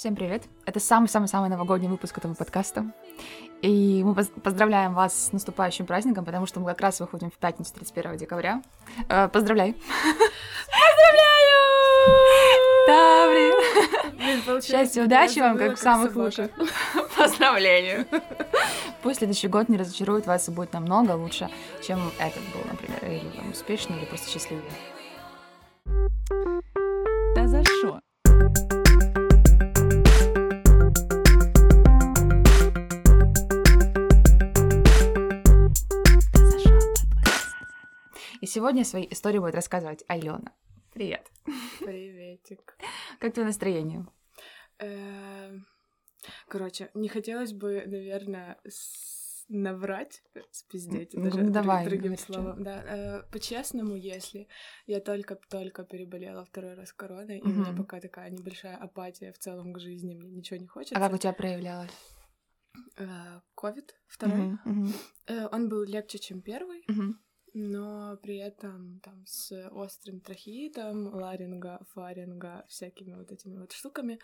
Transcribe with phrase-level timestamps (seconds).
[0.00, 0.44] Всем привет!
[0.64, 2.86] Это самый-самый-самый новогодний выпуск этого подкаста.
[3.60, 7.34] И мы поз- поздравляем вас с наступающим праздником, потому что мы как раз выходим в
[7.34, 8.62] пятницу 31 декабря.
[9.10, 9.76] Э, поздравляй!
[10.96, 11.58] Поздравляю!
[12.86, 14.62] Таври!
[14.62, 16.50] Счастья, удачи вам, как самых лучших.
[17.18, 18.06] Поздравляю!
[19.02, 21.50] Пусть следующий год не разочарует вас и будет намного лучше,
[21.86, 24.64] чем этот был, например, или там, успешный, или просто счастливый.
[38.50, 40.52] Сегодня свои истории будет рассказывать Алена.
[40.92, 41.30] Привет!
[41.78, 42.76] Приветик.
[43.20, 44.06] Как твое настроение?
[44.78, 45.66] Эм,
[46.48, 48.58] Короче, не хотелось бы, наверное,
[49.48, 52.62] наврать, спиздеть, даже ну, давай, другим словом.
[52.62, 54.48] Да, э, по-честному, если
[54.86, 59.72] я только-только переболела второй раз короной, и у меня пока такая небольшая апатия в целом
[59.72, 60.96] к жизни, мне ничего не хочется.
[60.96, 61.90] А как у тебя проявлялось?
[62.96, 64.58] Э, Ковид второй.
[64.64, 64.92] Мгм,
[65.26, 67.18] Э, Он был легче, чем первый, мгм.
[67.54, 74.18] Но при этом там с острым трахеитом, ларинга, фаринга, всякими вот этими вот штуками.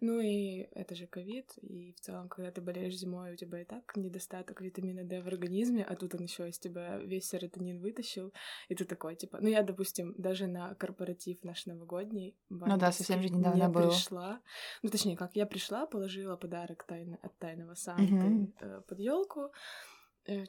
[0.00, 3.64] Ну и это же ковид, и в целом, когда ты болеешь зимой, у тебя и
[3.64, 8.32] так недостаток витамина D в организме, а тут он еще из тебя весь серотонин вытащил,
[8.68, 13.22] и ты такой, типа, ну я, допустим, даже на корпоратив наш новогодний, Ну да, совсем
[13.22, 13.90] же недавно не было.
[13.90, 14.40] пришла.
[14.82, 18.52] Ну точнее, как я пришла, положила подарок тайно, от тайного Санты Мгм.
[18.60, 19.52] э, под елку,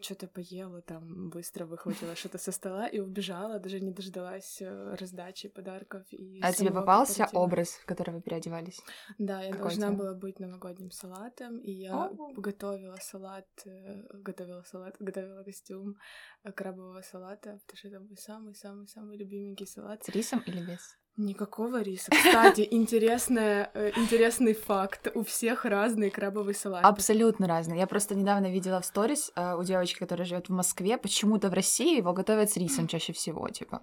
[0.01, 5.49] что-то поела, там быстро выхватила что-то со стола и убежала, даже не дождалась э, раздачи
[5.49, 6.03] подарков.
[6.11, 7.39] И А тебе попался корпоратива.
[7.41, 8.81] образ, в который вы переодевались?
[9.17, 9.97] Да, я Какой должна тебе?
[9.97, 12.33] была быть новогодним салатом, и я О.
[12.35, 15.95] готовила салат, э, готовила салат, готовила костюм
[16.43, 20.03] э, крабового салата, потому что это мой самый-самый-самый любименький салат.
[20.03, 20.97] С рисом или без?
[21.17, 22.11] Никакого риса.
[22.11, 25.07] Кстати, интересная, э, интересный факт.
[25.15, 26.85] У всех разный крабовый салат.
[26.85, 27.79] Абсолютно разные.
[27.79, 31.53] Я просто недавно видела в сторис э, у девочки, которая живет в Москве, почему-то в
[31.53, 33.81] России его готовят с рисом чаще всего, типа.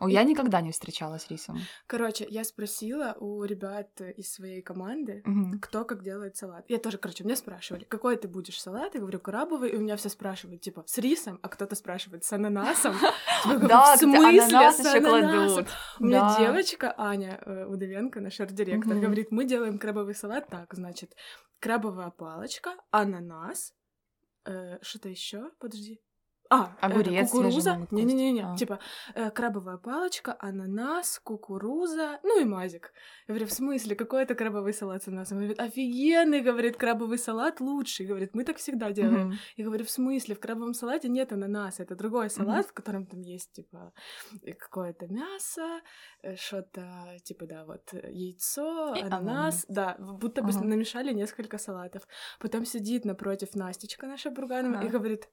[0.00, 1.58] О, я никогда не встречала с рисом.
[1.86, 5.60] Короче, я спросила у ребят из своей команды, Мгм.
[5.60, 6.64] кто как делает салат.
[6.68, 8.94] Я тоже, короче, меня спрашивали, какой ты будешь салат?
[8.94, 12.32] Я говорю, крабовый, и у меня все спрашивают, типа, с рисом, а кто-то спрашивает, с
[12.32, 12.94] ананасом.
[13.68, 15.66] Да, в смысле с ананасом?
[16.00, 21.14] У меня девочка Аня э, Удовенко, наш арт-директор, говорит, мы делаем крабовый салат так, значит,
[21.60, 23.74] крабовая палочка, ананас,
[24.44, 26.00] э, что-то еще, подожди.
[26.50, 27.86] А, это Огурец кукуруза.
[27.90, 28.42] Не-не-не.
[28.42, 28.56] А.
[28.56, 28.78] типа
[29.14, 32.92] э, крабовая палочка, ананас, кукуруза, ну и мазик.
[33.26, 35.38] Я говорю, в смысле, какой это крабовый салат с ананасом?
[35.38, 38.06] Он говорит, офигенный, говорит, крабовый салат лучший.
[38.06, 39.28] Говорит, мы так всегда делаем.
[39.28, 39.38] Мгм.
[39.56, 43.20] Я говорю, в смысле, в крабовом салате нет ананаса, это другой салат, в котором там
[43.20, 43.92] есть, типа,
[44.42, 45.80] э, какое-то мясо,
[46.22, 50.64] э, что-то, типа, да, вот, э, яйцо, И ананас, да, будто бы Ага.
[50.64, 52.06] намешали несколько салатов.
[52.40, 54.88] Потом сидит напротив Настечка наша Бурганова и Ага.
[54.88, 55.28] говорит,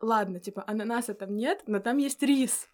[0.00, 2.68] ладно, типа, ананаса там нет, но там есть рис.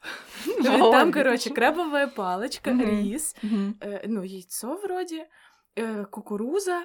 [0.62, 3.34] Там, короче, крабовая палочка, рис,
[3.80, 5.28] э, ну, яйцо вроде,
[5.76, 6.84] э, кукуруза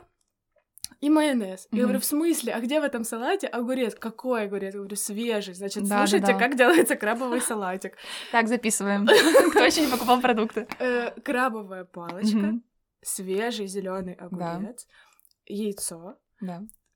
[1.01, 1.67] и майонез.
[1.71, 2.53] Я говорю, в смысле?
[2.53, 3.95] А где в этом салате огурец?
[3.95, 4.73] Какой огурец?
[4.73, 5.53] Я говорю, свежий.
[5.53, 6.39] Значит, Да, слушайте, да.
[6.39, 7.95] как делается крабовый салатик.
[8.31, 9.05] Так, записываем.
[9.51, 10.67] Кто еще не покупал продукты?
[10.79, 12.59] Э, Крабовая палочка,
[13.01, 14.87] свежий зеленый огурец,
[15.45, 16.17] яйцо,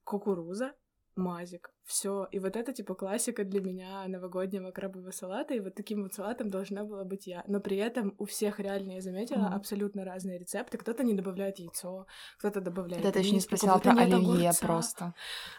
[0.03, 0.73] кукуруза,
[1.15, 1.72] мазик.
[1.85, 2.27] Все.
[2.31, 5.53] И вот это, типа, классика для меня новогоднего крабового салата.
[5.53, 7.43] И вот таким вот салатом должна была быть я.
[7.47, 9.55] Но при этом у всех реально, я заметила, Мгм.
[9.55, 10.77] абсолютно разные рецепты.
[10.77, 12.05] Кто-то не добавляет яйцо,
[12.39, 14.65] кто-то добавляет Это ты еще не спросила про оливье огурца.
[14.65, 15.13] просто.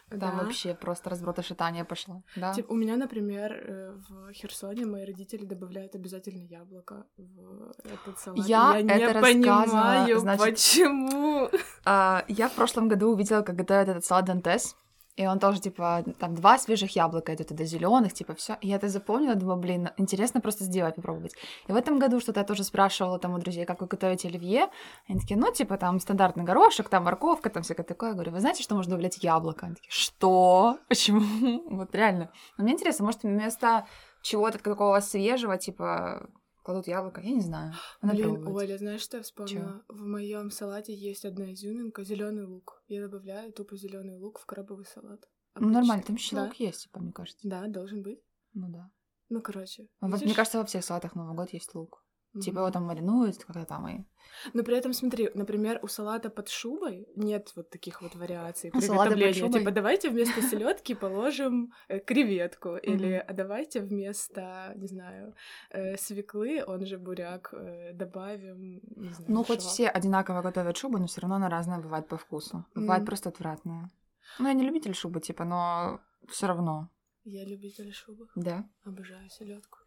[0.08, 0.30] Там Да.
[0.32, 2.22] вообще просто разброта шатания пошло.
[2.36, 2.54] Да.
[2.54, 8.46] Типа, у меня, например, э, в Херсоне мои родители добавляют обязательно яблоко в этот салат.
[8.48, 11.48] Я не это рассказывала, понимаю, значит, почему.
[11.84, 14.74] А, я в прошлом году увидела, как готовят этот салат Дантес.
[15.16, 18.56] И он тоже, типа, там два свежих яблока идут, туда зеленых, типа, все.
[18.60, 21.34] И я это запомнила, думаю, блин, интересно просто сделать, попробовать.
[21.68, 24.68] И в этом году что-то я тоже спрашивала там у друзей, как вы готовите оливье.
[25.08, 28.10] Они такие, ну, типа, там стандартный горошек, там морковка, там всякое такое.
[28.10, 29.66] Я говорю, вы знаете, что можно добавлять яблоко?
[29.66, 30.78] Они такие, что?
[30.88, 31.22] Почему?
[31.74, 32.30] Вот реально.
[32.56, 33.86] Но мне интересно, может, вместо
[34.22, 36.28] чего-то такого свежего, типа,
[36.64, 37.20] кладут яблоко?
[37.20, 37.74] Я не знаю.
[38.02, 38.64] Надо Блин, пробовать.
[38.64, 39.84] Оля, знаешь, что я вспомнила?
[39.88, 42.82] В моем салате есть одна изюминка зеленый лук.
[42.88, 45.28] Я добавляю тупо зеленый лук в крабовый салат.
[45.56, 46.44] Ну, нормально, там еще Да.
[46.44, 47.46] лук есть, типа, мне кажется.
[47.48, 48.20] Да, должен быть.
[48.54, 48.90] Ну да.
[49.28, 49.88] Ну, короче.
[50.00, 50.26] Вот, видишь?
[50.26, 52.03] мне кажется, во всех салатах Новый год есть лук.
[52.40, 54.04] Типа его там маринуют, когда там и...
[54.52, 58.80] Но при этом, смотри, например, у салата под шубой нет вот таких вот вариаций под
[58.80, 59.52] приготовления.
[59.52, 62.76] Типа, давайте вместо селедки положим э, креветку.
[62.76, 65.34] Или а давайте вместо, не знаю,
[65.70, 69.72] э, свеклы, он же буряк, э, добавим, не знаю, Ну, хоть шваб.
[69.72, 72.64] все одинаково готовят шубу, но все равно она разная бывает по вкусу.
[72.74, 73.06] Бывает Мгм.
[73.06, 73.90] просто отвратная.
[74.38, 76.88] Ну, я не любитель шубы, типа, но все равно.
[77.24, 78.26] Я любитель шубы.
[78.34, 78.64] Да.
[78.84, 79.78] Обожаю селедку.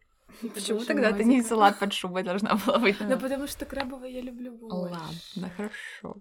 [0.54, 2.96] Почему тогда ты не салат под шубой должна была быть?
[3.00, 4.76] Ну, потому что крабовый я люблю больше.
[4.76, 6.16] Ладно, хорошо.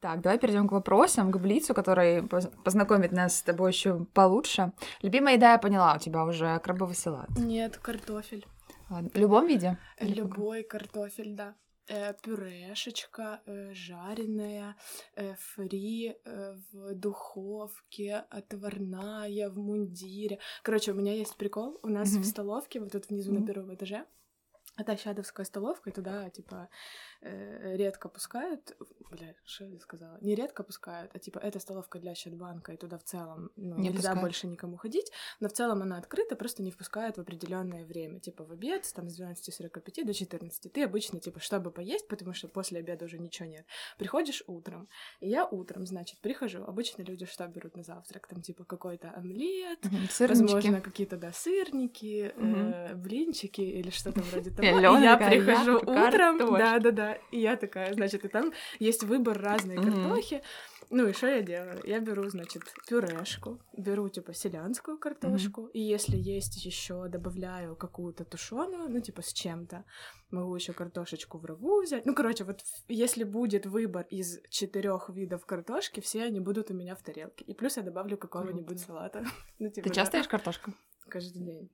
[0.00, 4.72] Так, давай перейдем к вопросам, к Блицу, который поз- познакомит нас с тобой еще получше.
[5.02, 7.28] Любимая еда, я поняла, у тебя уже крабовый салат.
[7.36, 8.46] Нет, картофель.
[8.90, 9.10] Ладно.
[9.12, 9.76] В любом виде?
[10.00, 11.54] Любой картофель, да.
[11.90, 14.76] Э, пюрешечка, э, жареная,
[15.16, 20.38] э, фри э, в духовке, отварная, в мундире.
[20.62, 21.78] Короче, у меня есть прикол.
[21.82, 22.22] У нас Мгм.
[22.22, 23.46] в столовке, вот тут внизу на Мгм.
[23.46, 24.04] первом этаже,
[24.76, 26.68] это щадовская столовка, и туда, типа,
[27.20, 28.76] э, редко пускают.
[29.10, 30.18] Бля, что я сказала?
[30.20, 33.84] Не редко пускают, а типа, это столовка для Щадбанка, и туда в целом ну, Не
[33.88, 34.20] нельзя пускают.
[34.20, 35.10] больше никому ходить,
[35.40, 39.08] но в целом она открыта, просто не впускают в определенное время, типа в обед, там
[39.08, 40.72] с 12.45 до 14.
[40.72, 43.64] Ты обычно, типа, чтобы поесть, потому что после обеда уже ничего нет.
[43.98, 44.88] Приходишь утром,
[45.20, 46.62] и я утром, значит, прихожу.
[46.64, 48.26] Обычно люди что берут на завтрак?
[48.26, 49.78] Там, типа, какой-то омлет,
[50.10, 50.42] Сырнички.
[50.52, 52.72] Возможно, какие-то, да, сырники, Мгм.
[52.74, 54.66] э, блинчики или что-то вроде того.
[54.98, 57.07] И я прихожу «Я утром, картошка».
[57.30, 60.42] И я такая, значит, и там есть выбор разной картохи.
[60.90, 61.80] Ну и что я делаю?
[61.84, 68.88] Я беру, значит, пюрешку, беру, типа, селянскую картошку, и если есть еще добавляю какую-то тушеную,
[68.88, 69.84] ну, типа, с чем-то,
[70.30, 72.06] могу еще картошечку в рагу взять.
[72.06, 76.94] Ну, короче, вот если будет выбор из четырех видов картошки, все они будут у меня
[76.94, 77.44] в тарелке.
[77.44, 79.24] И плюс я добавлю какого-нибудь салата.
[79.58, 79.94] Ну, типа, Ты да.
[79.94, 80.72] часто ешь картошку?
[81.08, 81.70] Каждый день.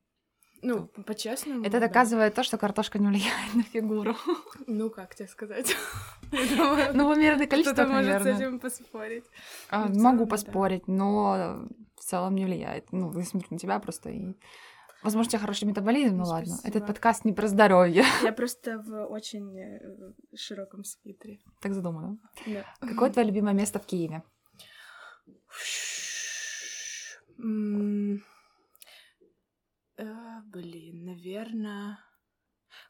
[0.64, 1.60] Ну, по-честному.
[1.62, 1.88] Это да.
[1.88, 4.16] доказывает то, что картошка не влияет на фигуру.
[4.66, 5.76] Ну, как тебе сказать?
[6.32, 8.46] Ну, в умеренное количество, кто-то может с наверное.
[8.46, 9.24] этим поспорить.
[9.68, 10.30] А, Ну, Могу да.
[10.30, 12.90] поспорить, но в целом не влияет.
[12.92, 14.34] Ну, я смотрю на тебя просто и...
[15.02, 16.56] Возможно, у тебя хороший метаболизм, ну Ну, ладно.
[16.64, 18.04] Этот подкаст не про здоровье.
[18.22, 19.80] Я просто в очень э,
[20.34, 21.40] широком свитере.
[21.60, 22.16] Так задумано.
[22.46, 22.64] Да.
[22.80, 24.22] Какое твое любимое место в Киеве?
[30.46, 31.98] Блин, наверное...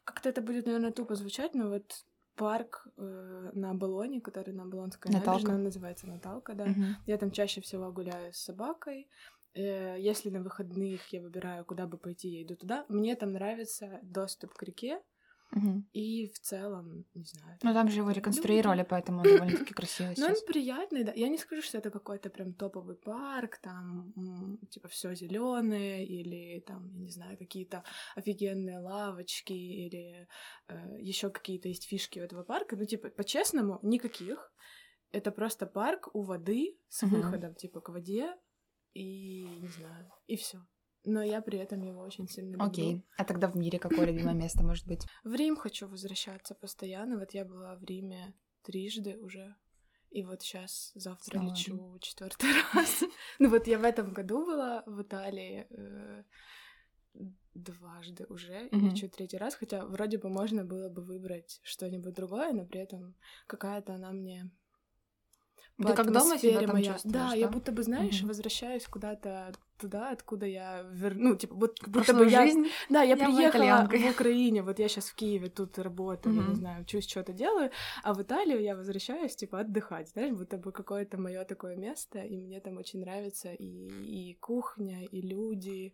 [0.03, 2.05] Как-то это будет, наверное, тупо звучать, но вот
[2.35, 5.31] парк э, на Болоне, который на Болонской Наталка.
[5.31, 6.65] набережной, называется Наталка, да.
[6.65, 6.95] Мгм.
[7.05, 9.07] Я там чаще всего гуляю с собакой.
[9.53, 12.85] Э, Если на выходных я выбираю, куда бы пойти, я иду туда.
[12.89, 15.01] Мне там нравится доступ к реке
[15.51, 15.87] Мгм.
[15.93, 17.57] и в целом, не знаю.
[17.63, 18.19] Ну, там же его люди.
[18.19, 21.13] реконструировали, поэтому он довольно-таки красивый Ну, он приятный, да.
[21.15, 24.13] Я не скажу, что это какой-то прям топовый парк, там,
[24.69, 27.83] типа, все зеленое, или там, я не знаю, какие-то
[28.15, 30.27] офигенные лавочки, или
[30.99, 32.75] еще какие-то есть фишки у этого парка.
[32.75, 34.51] Ну, типа, по-честному, никаких.
[35.11, 37.15] Это просто парк у воды с Мгм.
[37.15, 38.35] выходом, типа, к воде,
[38.93, 40.57] и не знаю, и все.
[41.05, 42.65] Но я при этом его очень сильно люблю.
[42.67, 43.03] Окей.
[43.17, 45.05] А тогда в мире какое любимое место может быть?
[45.23, 47.17] В Рим хочу возвращаться постоянно.
[47.17, 49.55] Вот я была в Риме трижды уже.
[50.09, 53.03] И вот сейчас завтра Снова лечу четвертый раз.
[53.39, 56.23] Ну вот я в этом году была в Италии э,
[57.53, 58.89] дважды уже, и Мгм.
[58.89, 63.15] лечу третий раз, хотя вроде бы можно было бы выбрать что-нибудь другое, но при этом
[63.47, 64.49] какая-то она мне
[65.77, 66.93] По как дома себя там моя.
[66.93, 67.35] чувствуешь, Да, да?
[67.35, 68.29] я будто бы, знаешь, Мгм.
[68.29, 71.15] возвращаюсь куда-то туда, откуда я вер...
[71.15, 72.67] ну типа вот будто Прошлую бы я жизнь?
[72.89, 76.55] да, я, Я приехала в Украине, вот я сейчас в Киеве тут работаю, я не
[76.55, 77.71] знаю, учусь, что-то делаю,
[78.03, 82.37] а в Италию я возвращаюсь, типа, отдыхать, знаешь, будто бы какое-то мое такое место, и
[82.37, 85.93] мне там очень нравится и, и кухня, и люди,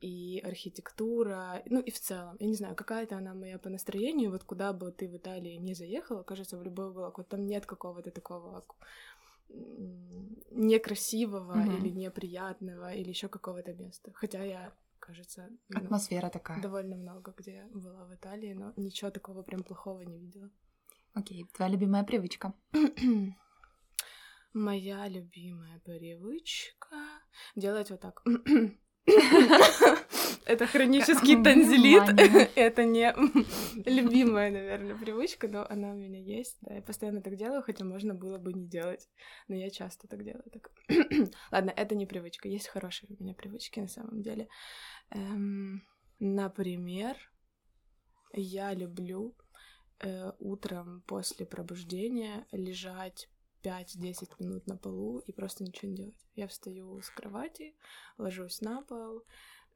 [0.00, 4.44] и архитектура, ну и в целом, я не знаю, какая-то она моя по настроению, вот
[4.44, 8.10] куда бы ты в Италии не заехала, кажется, в любой уголок, вот там нет какого-то
[8.10, 8.64] такого
[10.50, 11.76] некрасивого Мгм.
[11.76, 14.10] или неприятного или еще какого-то места.
[14.14, 16.60] Хотя я, кажется, ну, Атмосфера такая.
[16.62, 20.50] довольно много где была в Италии, но ничего такого прям плохого не видела.
[21.14, 21.46] Окей.
[21.54, 22.52] Твоя любимая привычка?
[24.54, 26.96] Моя любимая привычка
[27.54, 28.22] делать вот так.
[30.48, 32.02] Это хронический танзелит.
[32.56, 33.12] Это не
[33.88, 36.56] любимая, наверное, привычка, но она у меня есть.
[36.62, 39.08] Да, я постоянно так делаю, хотя можно было бы не делать.
[39.48, 40.44] Но я часто так делаю.
[40.50, 40.70] Так.
[41.52, 42.48] Ладно, это не привычка.
[42.48, 44.48] Есть хорошие у меня привычки на самом деле.
[45.10, 45.82] Эм,
[46.20, 47.16] Например,
[48.32, 49.36] я люблю
[50.00, 53.28] э, утром после пробуждения лежать
[53.62, 56.26] 5-10 минут на полу и просто ничего не делать.
[56.34, 57.76] Я встаю с кровати,
[58.16, 59.22] ложусь на пол,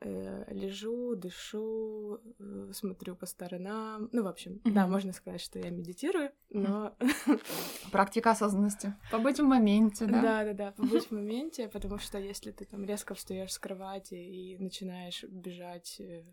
[0.04, 4.08] лежу, дышу, э, смотрю по сторонам.
[4.12, 4.72] Ну, в общем, mm-hmm.
[4.72, 6.96] да, можно сказать, что я медитирую, но...
[7.92, 8.94] Практика осознанности.
[9.10, 10.22] Побыть в моменте, да?
[10.22, 14.14] Да, да, да, побыть в моменте, потому что если ты там резко встаешь с кровати
[14.14, 16.24] и начинаешь бежать, э,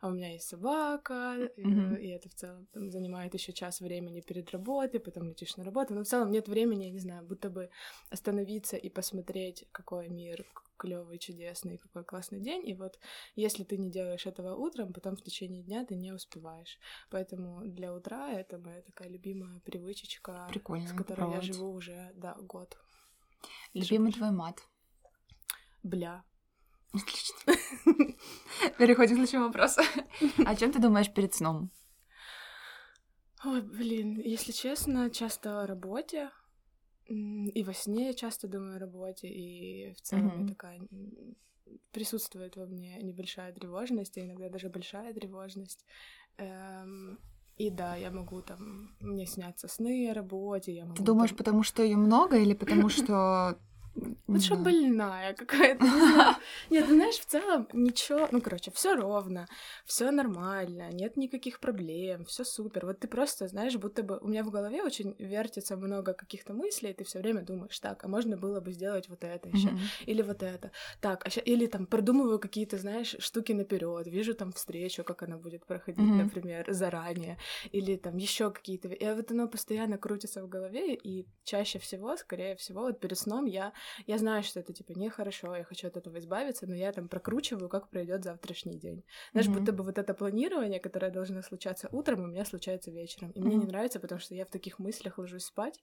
[0.00, 2.00] а у меня есть собака, mm-hmm.
[2.00, 5.94] и это в целом там, занимает еще час времени перед работой, потом летишь на работу,
[5.94, 7.70] но в целом нет времени, я не знаю, будто бы
[8.10, 10.44] остановиться и посмотреть, какой мир
[10.76, 12.68] клевый, чудесный, какой классный день.
[12.68, 12.98] И вот
[13.34, 16.78] если ты не делаешь этого утром, потом в течение дня ты не успеваешь.
[17.10, 21.36] Поэтому для утра это моя такая любимая привычечка, Прикольно, с которой правда.
[21.36, 22.76] я живу уже, да, год.
[23.72, 24.62] Любимый твой мат?
[25.82, 26.24] Бля.
[26.92, 27.36] Отлично.
[28.78, 29.82] Переходим к следующему вопросу.
[30.46, 31.70] О чем ты думаешь перед сном?
[33.44, 36.30] Ой, блин, если честно, часто о работе.
[37.06, 40.48] И во сне я часто думаю о работе, и в целом mm-hmm.
[40.48, 40.80] такая
[41.92, 45.84] присутствует во мне небольшая тревожность, а иногда даже большая тревожность.
[46.38, 47.18] Эм,
[47.56, 50.96] и да, я могу там, мне снятся сны о работе, я могу...
[50.96, 51.38] Ты думаешь, там...
[51.38, 53.58] потому что ее много или потому что
[54.26, 55.84] вот что больная какая-то.
[56.70, 59.46] Не Нет, ну знаешь, в целом ничего, ну короче, все ровно,
[59.84, 62.86] все нормально, нет никаких проблем, все супер.
[62.86, 66.90] Вот ты просто, знаешь, будто бы у меня в голове очень вертится много каких-то мыслей,
[66.90, 69.68] и ты все время думаешь, так, а можно было бы сделать вот это еще,
[70.06, 70.70] или вот это,
[71.00, 71.40] так, а ща...
[71.40, 76.64] или там продумываю какие-то, знаешь, штуки наперед, вижу там встречу, как она будет проходить, например,
[76.72, 77.38] заранее,
[77.72, 82.56] или там еще какие-то, и вот оно постоянно крутится в голове, и чаще всего, скорее
[82.56, 83.72] всего, вот перед сном я
[84.06, 87.68] я знаю, что это типа нехорошо, я хочу от этого избавиться, но я там прокручиваю,
[87.68, 89.04] как пройдет завтрашний день.
[89.32, 89.58] Знаешь, mm-hmm.
[89.58, 93.30] будто бы вот это планирование, которое должно случаться утром, у меня случается вечером.
[93.32, 93.44] И mm-hmm.
[93.44, 95.82] мне не нравится, потому что я в таких мыслях ложусь спать.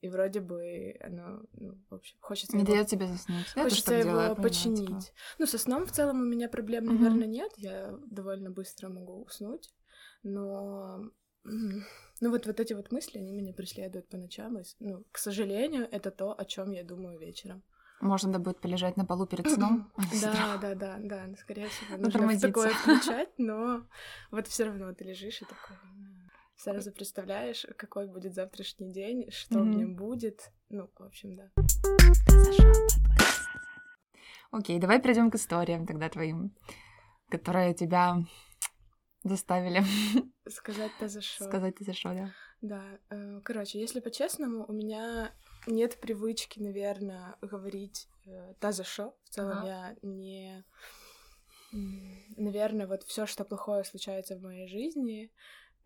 [0.00, 2.56] И вроде бы оно, ну, в общем, хочется...
[2.56, 2.72] Не его...
[2.72, 3.52] дает тебе заснуть.
[3.54, 4.80] Хочется его делаю, починить.
[4.80, 5.16] Понимаю, типа.
[5.38, 7.30] Ну, со сном в целом у меня проблем, наверное, mm-hmm.
[7.30, 7.52] нет.
[7.56, 9.72] Я довольно быстро могу уснуть.
[10.24, 11.04] Но
[12.22, 14.56] ну вот, вот эти вот мысли, они меня преследуют по ночам.
[14.56, 17.64] И, ну, к сожалению, это то, о чем я думаю вечером.
[18.00, 19.90] Можно да будет полежать на полу перед сном.
[20.22, 21.36] Да, да, да, да.
[21.36, 23.82] Скорее всего, нужно такое включать, но
[24.30, 25.76] вот все равно ты лежишь и такой
[26.56, 30.52] сразу представляешь, какой будет завтрашний день, что в нем будет.
[30.68, 31.50] Ну, в общем, да.
[34.52, 36.54] Окей, давай перейдем к историям тогда твоим,
[37.28, 38.18] которые тебя
[39.24, 39.82] заставили.
[40.48, 41.44] Сказать-то за что.
[41.44, 42.30] Сказать-то за что, да.
[42.60, 42.98] Да.
[43.10, 45.32] Э, короче, если по-честному, у меня
[45.66, 49.16] нет привычки, наверное, говорить э, та за что.
[49.24, 49.66] В целом ага.
[49.66, 50.64] я не...
[52.36, 55.32] Наверное, вот все, что плохое случается в моей жизни,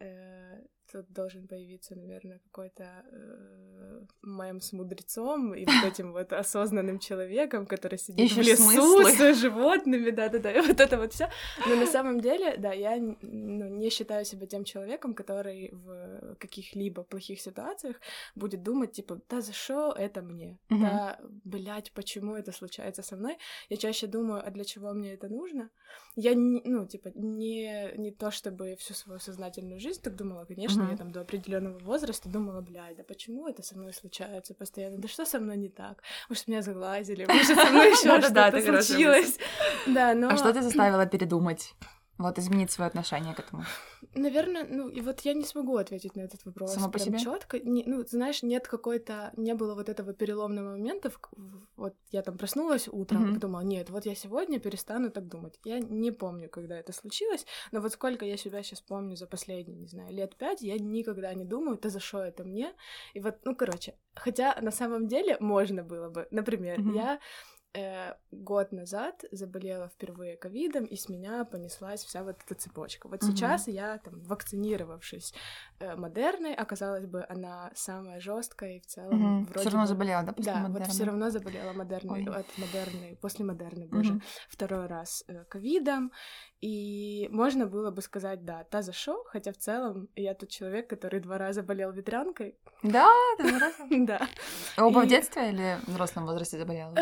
[0.00, 0.60] э,
[0.92, 7.66] тут должен появиться, наверное, какой-то э, мем с мудрецом и вот этим вот осознанным человеком,
[7.66, 9.34] который сидит Ищешь в лесу смыслы.
[9.34, 11.28] с животными, да-да-да, и вот это вот все.
[11.66, 17.02] Но на самом деле, да, я ну, не считаю себя тем человеком, который в каких-либо
[17.02, 17.96] плохих ситуациях
[18.34, 20.58] будет думать, типа, да за что это мне?
[20.68, 20.80] Mm-hmm.
[20.80, 23.38] Да, блядь, почему это случается со мной?
[23.68, 25.70] Я чаще думаю, а для чего мне это нужно?
[26.16, 30.75] Я, не, ну, типа, не, не то чтобы всю свою сознательную жизнь так думала, конечно,
[30.80, 30.90] mm-hmm.
[30.90, 34.98] я там до определенного возраста думала, блядь, да почему это со мной случается постоянно?
[34.98, 36.02] Да что со мной не так?
[36.28, 37.26] Может, меня заглазили?
[37.26, 39.38] Может, со мной еще что-то случилось?
[39.86, 40.28] Да, но...
[40.28, 41.74] А что ты заставила передумать?
[42.18, 43.64] Вот изменить свое отношение к этому.
[44.14, 46.72] Наверное, ну и вот я не смогу ответить на этот вопрос.
[46.72, 47.18] Само по себе?
[47.18, 47.58] четко.
[47.58, 51.10] Не, ну, знаешь, нет какой-то, не было вот этого переломного момента.
[51.10, 51.20] В,
[51.76, 53.34] вот я там проснулась утром mm-hmm.
[53.34, 55.60] подумала, нет, вот я сегодня перестану так думать.
[55.64, 59.78] Я не помню, когда это случилось, но вот сколько я себя сейчас помню за последние,
[59.78, 62.72] не знаю, лет пять, я никогда не думаю, ты за что это мне?
[63.12, 66.28] И вот, ну, короче, хотя на самом деле можно было бы.
[66.30, 66.94] Например, mm-hmm.
[66.94, 67.20] я
[67.74, 73.08] э, год назад заболела впервые ковидом, и с меня понеслась вся вот эта цепочка.
[73.08, 73.32] Вот угу.
[73.32, 75.34] сейчас я, там, вакцинировавшись
[75.78, 79.52] э, модерной, оказалось бы, она самая жесткая и в целом угу.
[79.54, 79.86] все равно бы...
[79.86, 80.78] заболела, да, после Да, модерна?
[80.84, 84.22] вот все равно заболела модерной, от модерной, после модерной, боже, угу.
[84.48, 86.12] второй раз э, ковидом,
[86.60, 90.88] и можно было бы сказать, да, та за шо, хотя в целом я тот человек,
[90.88, 92.58] который два раза болел ветрянкой.
[92.82, 93.76] Да, ты два раза?
[94.06, 94.28] Да.
[94.78, 96.94] Оба в детстве или в взрослом возрасте заболела?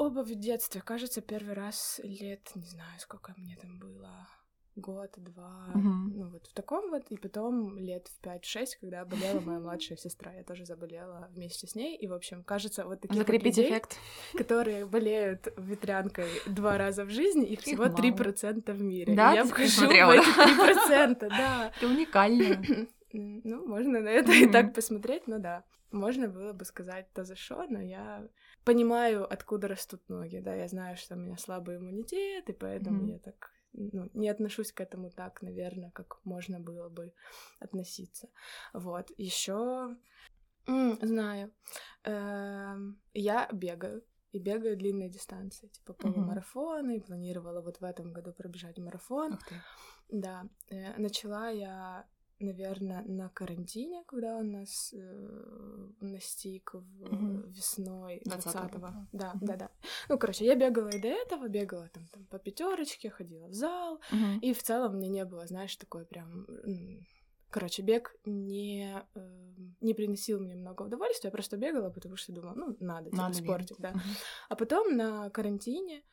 [0.00, 0.80] Оба в детстве.
[0.80, 4.26] Кажется, первый раз лет, не знаю, сколько мне там было
[4.74, 5.82] год, два, угу.
[5.82, 10.32] ну вот в таком вот, и потом лет в пять-шесть, когда болела моя младшая сестра,
[10.32, 13.98] я тоже заболела вместе с ней, и, в общем, кажется, вот такие Закрепить людей, эффект.
[14.38, 19.14] которые болеют ветрянкой два раза в жизни, их, всего три процента в мире.
[19.14, 21.72] Да, и я вхожу в эти три процента, да.
[21.80, 22.88] Ты уникальная.
[23.12, 25.62] ну, можно на это и так посмотреть, но да.
[25.92, 28.26] Можно было бы сказать то за что, но я
[28.64, 33.12] понимаю, откуда растут ноги, да, я знаю, что у меня слабый иммунитет, и поэтому mm-hmm.
[33.12, 37.12] я так ну, не отношусь к этому так, наверное, как можно было бы
[37.60, 38.28] относиться.
[38.72, 39.10] Вот.
[39.16, 39.96] Еще
[40.66, 41.52] знаю.
[42.04, 44.02] Эм, я бегаю.
[44.32, 49.38] И бегаю длинные дистанции, типа полумарафоны, и планировала вот в этом году пробежать марафон.
[50.08, 50.44] Да.
[50.68, 52.06] Э, начала я
[52.40, 57.48] наверное, на карантине, когда он нас э, настиг в, угу.
[57.48, 58.78] весной 20-го.
[58.78, 59.46] 20 да, угу.
[59.46, 59.70] да, да.
[60.08, 64.00] Ну, короче, я бегала и до этого, бегала там, там по пятерочке, ходила в зал,
[64.10, 64.40] угу.
[64.40, 66.46] и в целом мне не было, знаешь, такой прям...
[67.50, 72.54] Короче, бег не, э, не приносил мне много удовольствия, я просто бегала, потому что думала,
[72.54, 73.92] ну, надо, типа, надо спортик, да.
[74.48, 76.04] А потом на карантине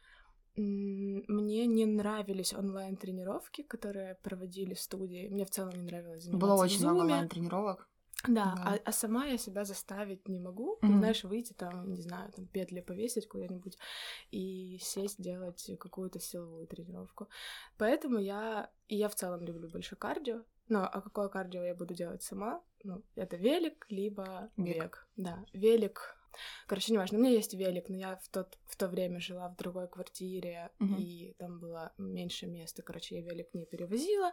[0.57, 5.27] мне не нравились онлайн-тренировки, которые проводили студии.
[5.29, 7.87] Мне в целом не нравилось заниматься Было очень много онлайн-тренировок.
[8.23, 8.63] Да, да.
[8.65, 10.79] А, а сама я себя заставить не могу.
[10.81, 10.97] Mm-hmm.
[10.97, 13.77] знаешь, выйти там, не знаю, там петли повесить куда-нибудь
[14.31, 17.29] и сесть делать какую-то силовую тренировку.
[17.77, 20.41] Поэтому я и я в целом люблю больше кардио.
[20.67, 22.61] Но а какое кардио я буду делать сама?
[22.83, 24.83] Ну, это велик, либо бег.
[24.83, 25.07] бег.
[25.15, 26.16] Да, велик
[26.67, 29.55] Короче, неважно, у меня есть велик, но я в, тот, в то время жила в
[29.55, 30.97] другой квартире, uh-huh.
[30.97, 34.31] и там было меньше места, короче, я велик не перевозила,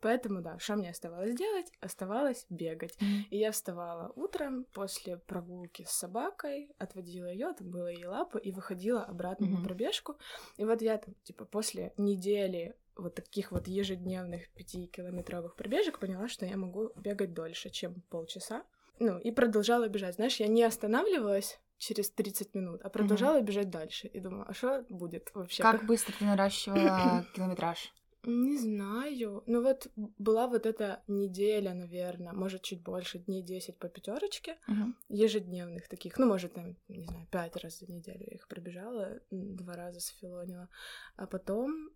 [0.00, 1.72] поэтому, да, что мне оставалось делать?
[1.80, 2.96] Оставалось бегать.
[3.30, 8.52] И я вставала утром после прогулки с собакой, отводила ее, там было ей лапы, и
[8.52, 9.58] выходила обратно uh-huh.
[9.58, 10.16] на пробежку,
[10.56, 16.46] и вот я там, типа, после недели вот таких вот ежедневных пятикилометровых пробежек поняла, что
[16.46, 18.64] я могу бегать дольше, чем полчаса
[18.98, 20.16] ну, и продолжала бежать.
[20.16, 23.44] Знаешь, я не останавливалась через 30 минут, а продолжала mm-hmm.
[23.44, 24.06] бежать дальше.
[24.06, 25.62] И думаю, а что будет вообще?
[25.62, 25.86] Как, как...
[25.86, 27.92] быстро ты наращивала километраж?
[28.28, 29.44] Не знаю.
[29.46, 34.92] Ну вот была вот эта неделя, наверное, может, чуть больше, дней 10 по пятерочке, uh-huh.
[35.08, 36.18] ежедневных таких.
[36.18, 40.68] Ну, может, там, не знаю, пять раз за неделю я их пробежала, два раза сфилонила.
[41.16, 41.90] А потом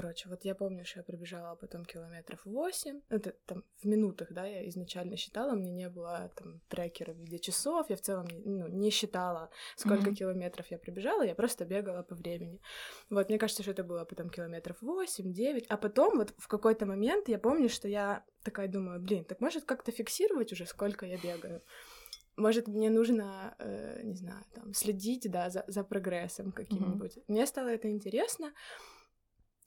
[0.00, 3.00] Короче, вот я помню, что я пробежала потом километров 8.
[3.08, 7.40] Это там в минутах, да, я изначально считала, мне не было там трекера в виде
[7.40, 10.14] часов, я в целом не, ну, не считала, сколько mm-hmm.
[10.14, 12.60] километров я пробежала, я просто бегала по времени.
[13.10, 17.28] Вот, мне кажется, что это было потом километров 8-9, а потом вот в какой-то момент
[17.28, 21.60] я помню, что я такая думаю, блин, так может как-то фиксировать уже, сколько я бегаю?
[22.36, 27.16] Может, мне нужно, э, не знаю, там, следить, да, за, за прогрессом каким-нибудь.
[27.16, 27.24] Mm-hmm.
[27.26, 28.52] Мне стало это интересно,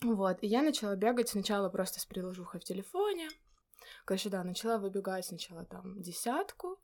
[0.03, 3.29] вот, и я начала бегать сначала просто с приложухой в телефоне.
[4.05, 6.79] Короче, да, начала выбегать сначала там десятку,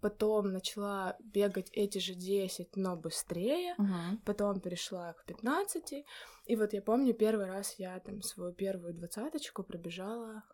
[0.00, 4.18] потом начала бегать эти же 10, но быстрее, uh-huh.
[4.24, 6.04] потом перешла к 15.
[6.46, 10.44] И вот я помню, первый раз я там свою первую двадцаточку пробежала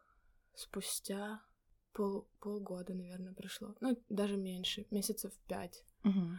[0.54, 1.40] спустя
[1.92, 3.74] пол, полгода, наверное, прошло.
[3.81, 5.85] Ну, даже меньше, месяцев пять.
[6.04, 6.38] Uh-huh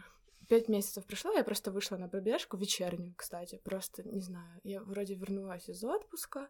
[0.50, 5.14] пять месяцев прошло, я просто вышла на пробежку вечернюю, кстати, просто, не знаю, я вроде
[5.14, 6.48] вернулась из отпуска,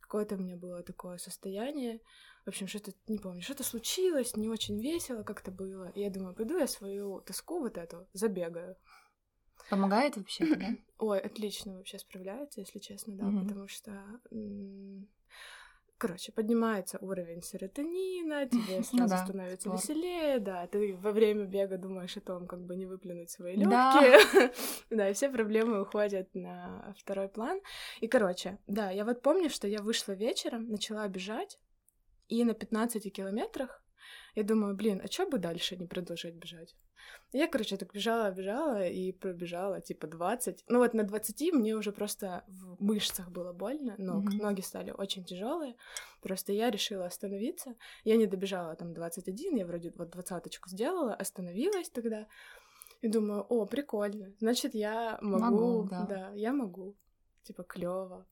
[0.00, 2.00] какое-то у меня было такое состояние,
[2.44, 6.34] в общем, что-то, не помню, что-то случилось, не очень весело как-то было, и я думаю,
[6.34, 8.76] пойду я свою тоску вот эту забегаю.
[9.70, 10.66] Помогает вообще, да?
[10.98, 13.42] Ой, отлично вообще справляется, если честно, да, mm-hmm.
[13.42, 14.20] потому что
[15.98, 19.82] Короче, поднимается уровень серотонина, тебе сразу ну, да, становится спорт.
[19.82, 24.18] веселее, да, ты во время бега думаешь о том, как бы не выплюнуть свои легкие,
[24.34, 24.52] да.
[24.90, 27.60] да, и все проблемы уходят на второй план.
[28.00, 31.58] И, короче, да, я вот помню, что я вышла вечером, начала бежать,
[32.28, 33.82] и на 15 километрах
[34.34, 36.76] я думаю, блин, а что бы дальше не продолжать бежать?
[37.32, 40.64] Я, короче, так бежала, бежала и пробежала, типа, 20.
[40.68, 44.42] Ну вот на 20 мне уже просто в мышцах было больно, ног, mm-hmm.
[44.42, 45.76] ноги стали очень тяжелые.
[46.22, 47.74] Просто я решила остановиться.
[48.04, 52.26] Я не добежала там 21, я вроде вот двадцаточку сделала, остановилась тогда.
[53.02, 54.32] И думаю, о, прикольно.
[54.40, 55.44] Значит, я могу.
[55.44, 56.06] могу да.
[56.06, 56.96] да, я могу.
[57.42, 58.26] Типа, клево.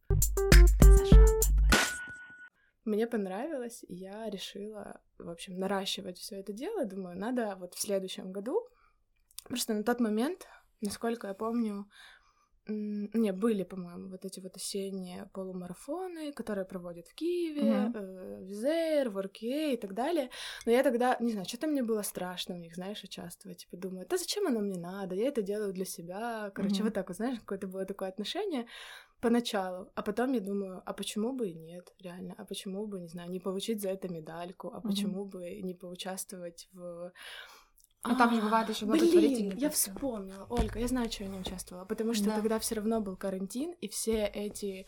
[2.85, 6.85] Мне понравилось, и я решила, в общем, наращивать все это дело.
[6.85, 8.69] Думаю, надо вот в следующем году.
[9.45, 10.47] Просто на тот момент,
[10.81, 11.87] насколько я помню,
[12.67, 17.93] не, были, по-моему, вот эти вот осенние полумарафоны, которые проводят в Киеве, mm-hmm.
[17.95, 20.31] э, Визер, в и так далее.
[20.65, 23.59] Но я тогда, не знаю, что-то мне было страшно в них, знаешь, участвовать.
[23.59, 25.15] Типа думаю, да зачем оно мне надо?
[25.15, 26.51] Я это делаю для себя.
[26.55, 26.85] Короче, mm-hmm.
[26.85, 28.67] вот так вот, знаешь, какое-то было такое отношение
[29.25, 33.09] поначалу, а потом я думаю, а почему бы и нет, реально, а почему бы, не
[33.09, 34.89] знаю, не получить за это медальку, а mm-hmm.
[34.89, 37.11] почему бы не поучаствовать в
[38.07, 41.39] Ну, там же бывает еще Блин, благотворительные я вспомнила, Ольга, я знаю, что я не
[41.39, 42.37] участвовала, потому что Да.
[42.37, 44.87] тогда все равно был карантин, и все эти,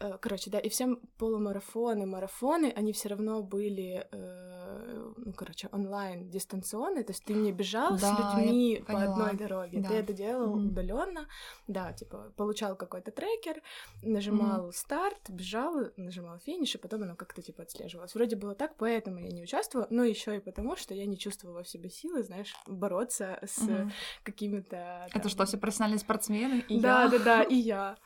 [0.00, 6.28] э, короче, да, и все полумарафоны, марафоны, они все равно были, э, ну, короче, онлайн,
[6.28, 11.26] дистанционные, то есть ты не бежал с людьми по одной дороге, ты это делал удаленно,
[11.68, 13.62] да, типа получал какой-то трекер,
[14.02, 18.14] нажимал старт, бежал, нажимал финиш, и потом оно как-то типа отслеживалось.
[18.14, 21.62] Вроде было так, поэтому я не участвовала, но еще и потому, что я не чувствовала
[21.62, 23.92] в себе силы, знаешь, бороться с Мгм.
[24.22, 25.06] какими-то...
[25.10, 26.60] Это там- что, все профессиональные спортсмены?
[26.68, 27.08] И Да, я?
[27.10, 27.96] да, да, и я.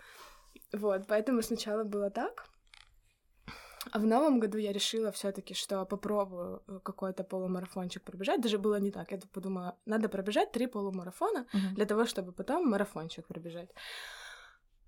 [0.73, 2.47] Вот, поэтому сначала было так.
[3.91, 8.41] А в новом году я решила все-таки, что попробую э, какой-то полумарафончик пробежать.
[8.41, 9.11] Даже было не так.
[9.12, 11.75] Я подумала, надо пробежать три полумарафона Мгм.
[11.75, 13.71] для того, чтобы потом марафончик пробежать.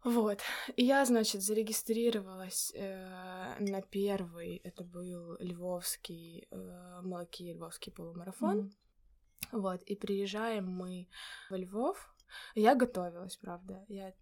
[0.05, 0.39] Вот.
[0.77, 8.57] И я, значит, зарегистрировалась э, на первый, это был львовский, э, молоки львовский полумарафон.
[8.59, 8.71] Мгм.
[9.55, 11.07] Вот, и приезжаем мы
[11.51, 12.15] во Львов.
[12.55, 13.85] Я готовилась, правда.
[13.89, 14.13] Я...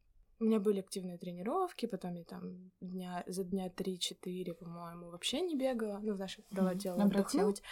[0.40, 5.56] У меня были активные тренировки, потом я там дня, за дня 3-4, по-моему, вообще не
[5.56, 6.00] бегала.
[6.02, 6.78] Ну, знаешь, дала Мгм.
[6.80, 7.40] телу Набрать сил.
[7.40, 7.62] отдохнуть.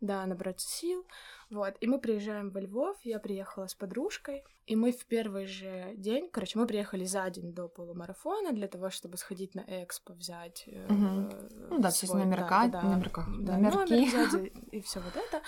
[0.00, 1.06] Да, набрать сил.
[1.50, 5.94] Вот, и мы приезжаем во Львов, я приехала с подружкой, и мы в первый же
[5.96, 10.64] день, короче, мы приехали за день до полумарафона для того, чтобы сходить на экспо, взять...
[10.66, 11.30] э, Мгм.
[11.70, 13.92] Ну да, все свой- номерка, да, да, номерка, да, номерки.
[13.92, 15.40] номер взять и все вот это.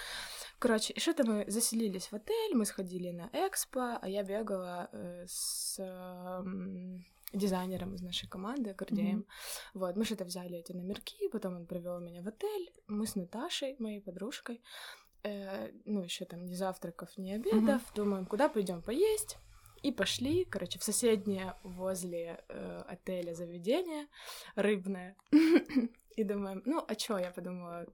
[0.59, 5.25] Короче, и что-то мы заселились в отель, мы сходили на экспо, а я бегала э,
[5.29, 9.27] с эм, дизайнером из нашей команды, Гордеем.
[9.75, 13.77] Вот, мы что-то взяли эти номерки, потом он привел меня в отель, мы с Наташей,
[13.79, 14.61] моей подружкой,
[15.23, 19.39] э, ну, еще там ни завтраков, ни обедов, думаем, куда пойдем поесть.
[19.85, 24.09] И пошли, короче, в соседнее возле э, отеля заведение
[24.57, 25.17] рыбное.
[26.17, 27.87] И думаем, ну, а чё, я подумала,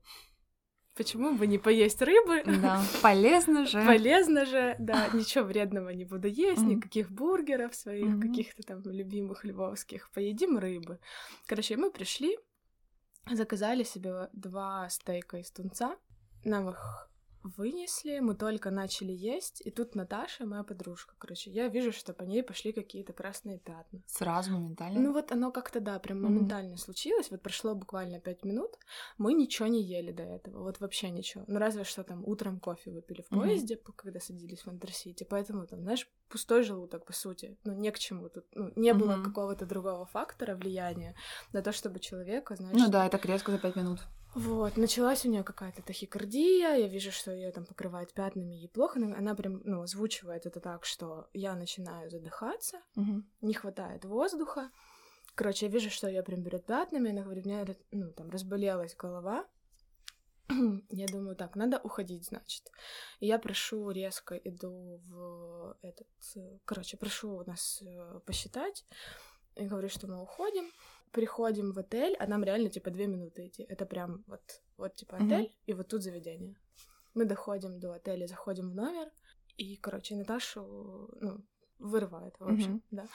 [0.97, 2.43] почему бы не поесть рыбы?
[2.45, 3.85] Да, полезно же.
[3.85, 10.11] Полезно же, да, ничего вредного не буду есть, никаких бургеров своих, каких-то там любимых львовских.
[10.13, 10.99] Поедим рыбы.
[11.47, 12.39] Короче, мы пришли,
[13.31, 15.97] заказали себе два стейка из тунца,
[16.45, 17.11] нам их
[17.57, 22.23] вынесли, мы только начали есть, и тут Наташа, моя подружка, короче, я вижу, что по
[22.25, 24.01] ней пошли какие-то красные пятна.
[24.07, 25.01] Сразу, моментально.
[25.01, 27.31] Ну вот оно как-то, да, прям моментально случилось.
[27.31, 28.71] Вот прошло буквально пять минут.
[29.19, 30.63] Мы ничего не ели до этого.
[30.65, 31.45] Вот вообще ничего.
[31.47, 35.25] Ну разве что там утром кофе выпили в поезде, п- когда садились в Интерсити.
[35.25, 37.57] Поэтому там, знаешь, пустой желудок, по сути.
[37.65, 38.45] Ну не к чему тут.
[38.55, 39.25] Ну, не было Мгм.
[39.25, 41.15] какого-то другого фактора влияния
[41.53, 42.79] на то, чтобы человека, знаешь...
[42.81, 44.01] Ну да, это резко за пять минут.
[44.35, 48.99] Вот, началась у нее какая-то тахикардия, я вижу, что ее там покрывает пятнами, ей плохо,
[48.99, 53.31] она прям, ну, озвучивает это так, что я начинаю задыхаться, Мгм.
[53.43, 54.71] не хватает воздуха.
[55.37, 58.97] Короче, я вижу, что ее прям берет пятнами, она говорит, у меня, ну, там, разболелась
[58.97, 59.47] голова.
[60.91, 62.71] Я думаю, так, надо уходить, значит.
[63.19, 66.07] И я прошу, резко иду в этот...
[66.37, 68.85] э, Короче, прошу нас э, посчитать.
[69.57, 70.71] И говорю, что мы уходим.
[71.15, 73.63] Приходим в отель, а нам реально, типа, две минуты идти.
[73.69, 76.57] Это прям вот, вот типа, отель, и вот тут заведение.
[77.15, 79.13] Мы доходим до отеля, заходим в номер,
[79.57, 81.39] и, короче, Наташу, ну,
[81.79, 82.83] вырывает, в общем, Мгм.
[82.91, 83.07] да.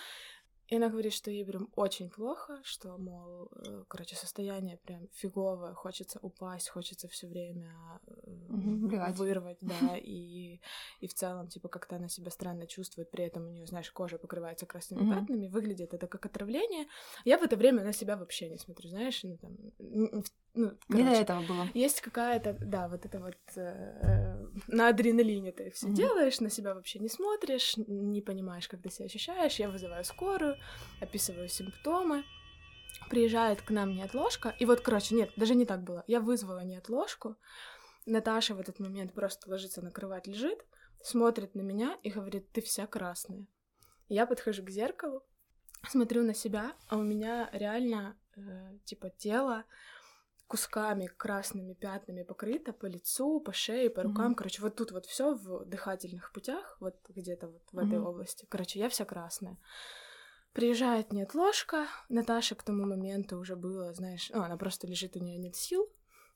[0.69, 5.73] И она говорит, что ей прям очень плохо, что, мол, э, короче, состояние прям фиговое,
[5.73, 7.71] хочется упасть, хочется все время
[8.05, 8.11] э,
[8.49, 9.17] Мгм, блевать.
[9.17, 10.59] вырвать, да, и,
[10.99, 14.19] и в целом, типа, как-то она себя странно чувствует, при этом у нее, знаешь, кожа
[14.19, 15.15] покрывается красными Мгм.
[15.15, 16.85] пятнами, выглядит это как отравление.
[17.25, 19.57] Я в это время на себя вообще не смотрю, знаешь, ну, там,
[20.59, 21.69] ну, Не до короче, этого было.
[21.73, 25.95] есть какая-то, да, вот это вот э, на адреналине ты все Мгм.
[25.95, 29.59] делаешь, на себя вообще не смотришь, не понимаешь, как ты себя ощущаешь.
[29.59, 30.57] Я вызываю скорую,
[31.01, 32.23] описываю симптомы.
[33.09, 34.53] Приезжает к нам неотложка.
[34.59, 36.03] И вот, короче, нет, даже не так было.
[36.07, 37.37] Я вызвала неотложку.
[38.05, 40.65] Наташа в этот момент просто ложится на кровать, лежит,
[41.01, 43.45] смотрит на меня и говорит, ты вся красная.
[44.09, 45.23] Я подхожу к зеркалу,
[45.87, 49.63] смотрю на себя, а у меня реально, э, типа, тело
[50.49, 54.25] кусками красными пятнами покрыто по лицу, по шее, по рукам.
[54.25, 54.35] Мгм.
[54.35, 58.07] Короче, вот тут вот все в дыхательных путях, вот где-то вот в этой Мгм.
[58.07, 58.45] области.
[58.49, 59.57] Короче, я вся красная.
[60.53, 61.87] Приезжает неотложка.
[62.09, 65.87] Наташа к тому моменту уже было, знаешь, ну, она просто лежит, у нее нет сил.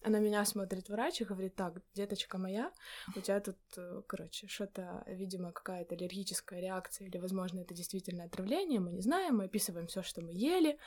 [0.05, 2.71] Она меня смотрит врач и говорит, так, деточка моя,
[3.15, 8.81] у тебя тут, э, короче, что-то, видимо, какая-то аллергическая реакция, или, возможно, это действительно отравление,
[8.81, 10.77] мы не знаем, мы описываем все, что мы ели.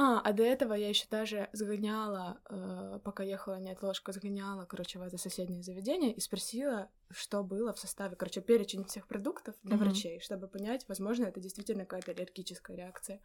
[0.00, 5.02] А, а до этого я еще даже сгоняла, э, пока ехала неотложка, сгоняла, короче, в
[5.02, 9.86] это соседнее заведение и спросила, что было в составе, короче, перечень всех продуктов для Мгм.
[9.86, 13.20] врачей, чтобы понять, возможно, это действительно какая-то аллергическая реакция.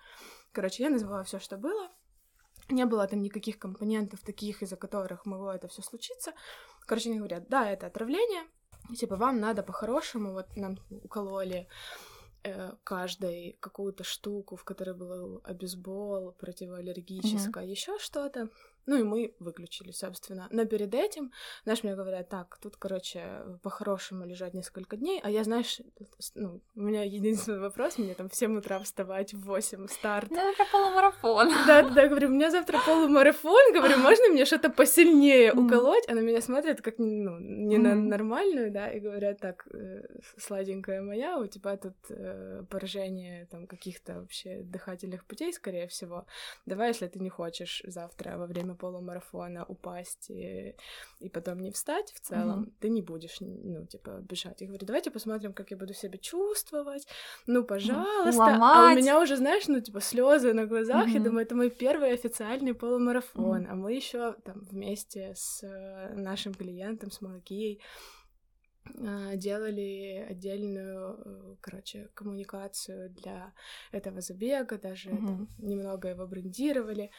[0.51, 1.91] Короче, я назвала все, что было.
[2.69, 6.33] Не было там никаких компонентов таких, из-за которых могло это все случиться.
[6.88, 8.45] Короче, они говорят, да, это отравление.
[8.97, 11.67] типа, вам надо по-хорошему, вот нам укололи
[12.84, 17.71] каждой какую-то штуку, в которой был обезбол, противоаллергическое, mm-hmm.
[17.71, 18.49] еще что-то.
[18.86, 20.48] Ну и мы выключили, собственно.
[20.52, 21.32] Но перед этим,
[21.63, 25.80] знаешь, мне говорят, так, тут, короче, по-хорошему лежать несколько дней, а я, знаешь,
[26.36, 30.32] ну, у меня единственный вопрос, мне там в 7 утра вставать, в 8 старт.
[30.32, 31.50] Ну, это полумарафон.
[31.67, 36.08] Да, да, да, говорю, у меня завтра полумарафон, говорю, можно мне что-то посильнее уколоть?
[36.10, 40.04] Она меня смотрит как, ну, не на нормальную, да, и говорят, так, э,
[40.38, 46.26] сладенькая моя, у тебя тут э, поражение там каких-то вообще дыхательных путей, скорее всего.
[46.65, 50.75] Давай, если ты не хочешь завтра во время полумарафона упасть и,
[51.19, 52.73] и потом не встать в целом, mm-hmm.
[52.79, 54.62] ты не будешь, ну, типа, бежать.
[54.62, 57.07] Я говорю, давайте посмотрим, как я буду себя чувствовать.
[57.47, 58.39] Ну, пожалуйста.
[58.39, 58.91] Ломать.
[58.91, 61.07] А у меня уже, знаешь, ну, типа, слезы на глазах.
[61.07, 61.13] Mm-hmm.
[61.13, 63.63] Я думаю, это мой первый официальный полумарафон.
[63.63, 63.71] Mm-hmm.
[63.71, 67.81] А мы еще там вместе с э, нашим клиентом, с Малакией,
[68.86, 73.53] э, делали отдельную, э, короче, коммуникацию для
[73.91, 75.27] этого забега, даже mm-hmm.
[75.27, 77.09] там, немного его брендировали.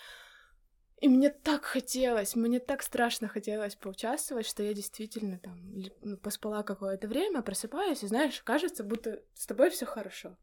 [1.04, 5.60] И мне так хотелось, мне так страшно хотелось поучаствовать, что я действительно там
[6.00, 10.38] ну, поспала какое-то время, просыпаюсь, и знаешь, кажется, будто с тобой все хорошо.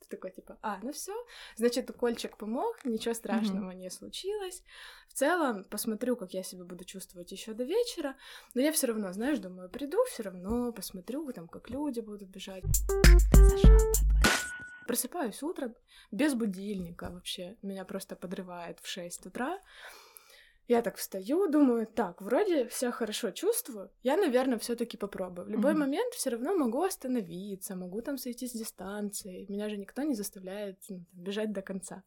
[0.00, 1.12] Ты такой типа, а, ну все,
[1.56, 3.80] значит, укольчик помог, ничего страшного mm-hmm.
[3.80, 4.62] не случилось.
[5.10, 8.16] В целом, посмотрю, как я себя буду чувствовать еще до вечера,
[8.54, 12.64] но я все равно, знаешь, думаю, приду, все равно посмотрю, там, как люди будут бежать.
[14.86, 15.74] Просыпаюсь утром
[16.10, 17.56] без будильника вообще.
[17.62, 19.60] Меня просто подрывает в 6 утра.
[20.68, 25.46] Я так встаю, думаю, так, вроде все хорошо чувствую, я, наверное, все-таки попробую.
[25.46, 25.76] В любой mm-hmm.
[25.76, 29.44] момент все равно могу остановиться, могу там сойти с дистанции.
[29.48, 32.04] Меня же никто не заставляет ну, бежать до конца.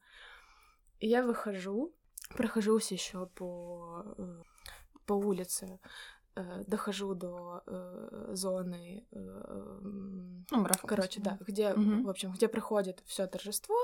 [0.99, 1.93] И я выхожу,
[2.29, 4.41] прохожусь еще по э,
[5.05, 5.79] по улице
[6.35, 9.79] э, дохожу до э, зоны, э,
[10.51, 12.03] ну, короче, да, где, угу.
[12.03, 13.75] в общем, где проходит все торжество,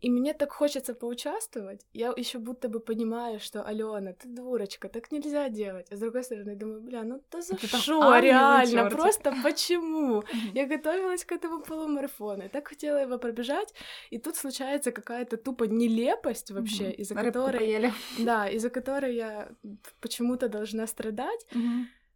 [0.00, 1.86] и мне так хочется поучаствовать.
[1.92, 5.86] Я еще будто бы понимаю, что Алена, ты дурочка, так нельзя делать.
[5.90, 10.24] А с другой стороны, думаю, бля, ну да за что, реально, просто почему?
[10.52, 13.74] Я готовилась к этому полумарафону, так хотела его пробежать,
[14.10, 17.92] и тут случается какая-то тупо нелепость вообще, из-за которой...
[18.18, 19.48] Да, из-за которой я
[20.00, 21.46] почему-то должна страдать.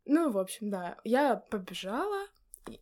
[0.04, 2.26] Ну, в общем, да, я побежала,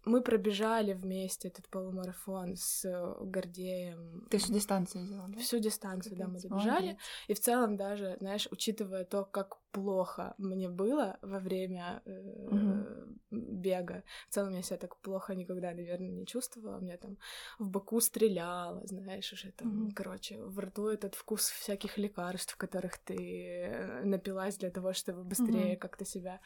[0.05, 4.27] мы пробежали вместе этот полумарафон с э, Гордеем.
[4.31, 5.39] Ты всю дистанцию взяла, да?
[5.39, 6.39] Всю дистанцию, да, мы.
[6.49, 6.97] Молодец.
[7.29, 13.17] И в целом даже, знаешь, учитывая то, как плохо мне было во время э, угу.
[13.31, 16.79] бега, в целом я себя так плохо никогда, наверное, не чувствовала.
[16.79, 17.19] Мне там
[17.59, 19.93] в боку стреляло, знаешь, уже там, угу.
[19.95, 25.73] короче, в рту этот вкус всяких лекарств, которых ты э, напилась для того, чтобы быстрее
[25.73, 25.81] угу.
[25.81, 26.41] как-то себя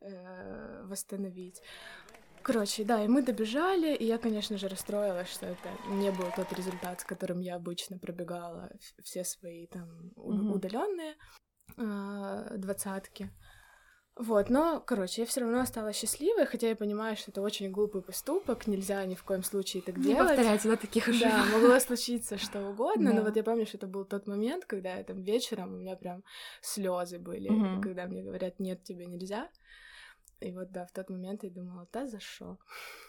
[0.00, 1.62] э, восстановить.
[2.42, 6.52] Короче, да, и мы добежали, и я, конечно же, расстроилась, что это не был тот
[6.52, 8.70] результат, с которым я обычно пробегала
[9.02, 10.52] все свои там mm-hmm.
[10.52, 11.14] удаленные
[11.76, 13.30] а, двадцатки.
[14.14, 18.02] Вот, но, короче, я все равно осталась счастливой, хотя я понимаю, что это очень глупый
[18.02, 20.20] поступок, нельзя ни в коем случае так не делать.
[20.20, 21.32] Не повторяйте, да, таких ошибок.
[21.32, 23.16] Да, могло случиться что угодно, да.
[23.16, 25.96] но вот я помню, что это был тот момент, когда я там вечером, у меня
[25.96, 26.22] прям
[26.60, 27.80] слезы были, угу.
[27.80, 29.48] когда мне говорят, нет, тебе нельзя.
[30.42, 32.58] И вот, да, в тот момент я думала, да, за что?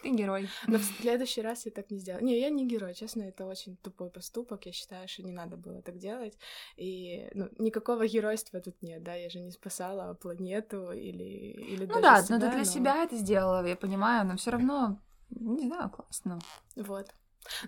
[0.02, 0.48] Ты герой.
[0.66, 2.22] Но в следующий раз я так не сделала.
[2.22, 4.66] Не, я не герой, честно, это очень тупой поступок.
[4.66, 6.38] Я считаю, что не надо было так делать.
[6.76, 12.00] И ну, никакого геройства тут нет, да, я же не спасала планету или, или ну
[12.00, 12.64] да, себя, но ты для но...
[12.64, 16.38] себя это сделала, я понимаю, но все равно, не знаю, классно.
[16.76, 17.14] Вот.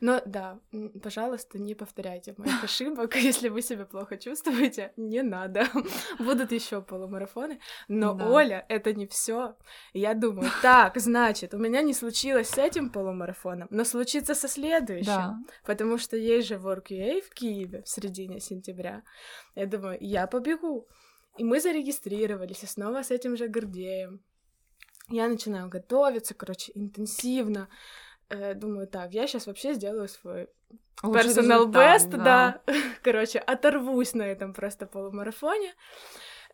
[0.01, 0.59] Но да,
[1.03, 3.15] пожалуйста, не повторяйте моих ошибок.
[3.17, 5.67] Если вы себя плохо чувствуете, не надо.
[6.19, 7.61] Будут еще полумарафоны.
[7.89, 8.31] Но да.
[8.31, 9.57] Оля, это не все.
[9.93, 15.07] Я думаю, так, значит, у меня не случилось с этим полумарафоном, но случится со следующим.
[15.07, 15.39] Да.
[15.65, 19.03] Потому что есть же WorkUA в Киеве в середине сентября.
[19.55, 20.87] Я думаю, я побегу.
[21.39, 24.21] И мы зарегистрировались, и снова с этим же Гордеем.
[25.09, 27.69] Я начинаю готовиться, короче, интенсивно
[28.29, 30.49] э, думаю, так, я сейчас вообще сделаю свой
[31.03, 32.61] персонал best, да.
[32.67, 32.75] да.
[33.03, 35.75] Короче, оторвусь на этом просто полумарафоне.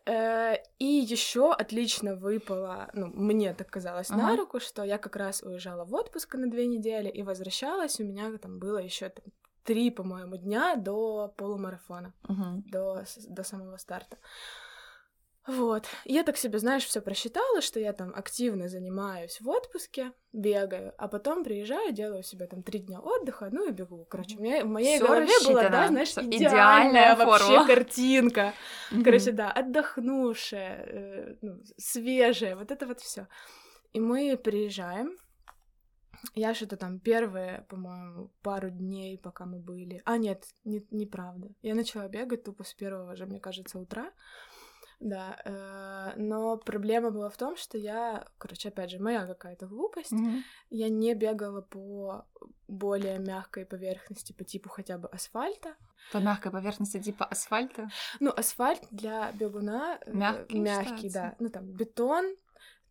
[0.05, 4.21] Э, и еще отлично выпало, ну, мне так казалось ага.
[4.21, 8.03] на руку, что я как раз уезжала в отпуск на две недели и возвращалась, у
[8.03, 9.23] меня там было еще там,
[9.63, 12.63] три, по-моему, дня до полумарафона, угу.
[12.65, 14.17] до, до самого старта.
[15.45, 15.85] Вот.
[16.05, 21.09] Я так себе, знаешь, все просчитала, что я там активно занимаюсь в отпуске, бегаю, а
[21.09, 24.05] потом приезжаю, делаю себе там три дня отдыха, ну и бегу.
[24.09, 28.53] Короче, у меня в моей Всё голове была, да, знаешь, идеальная, идеальная вообще картинка.
[29.03, 33.27] Короче, да, отдохнувшая, э, ну, свежая, вот это вот все.
[33.91, 35.17] И мы приезжаем.
[36.35, 40.01] Я что-то там первые, по-моему, пару дней, пока мы были.
[40.05, 41.49] А, нет, не, неправда.
[41.61, 44.09] Я начала бегать тупо с первого же, мне кажется, утра.
[45.03, 50.13] Да, э, но проблема была в том, что я, короче, опять же, моя какая-то глупость,
[50.13, 50.43] Мгм.
[50.69, 52.25] я не бегала по
[52.69, 55.75] более мягкой поверхности, по типу хотя бы асфальта.
[56.13, 57.89] По мягкой поверхности типа асфальта.
[58.21, 61.19] Ну, асфальт для бегуна э, Мягкий мягкий, считается?
[61.19, 61.35] да.
[61.39, 62.35] Ну, там бетон,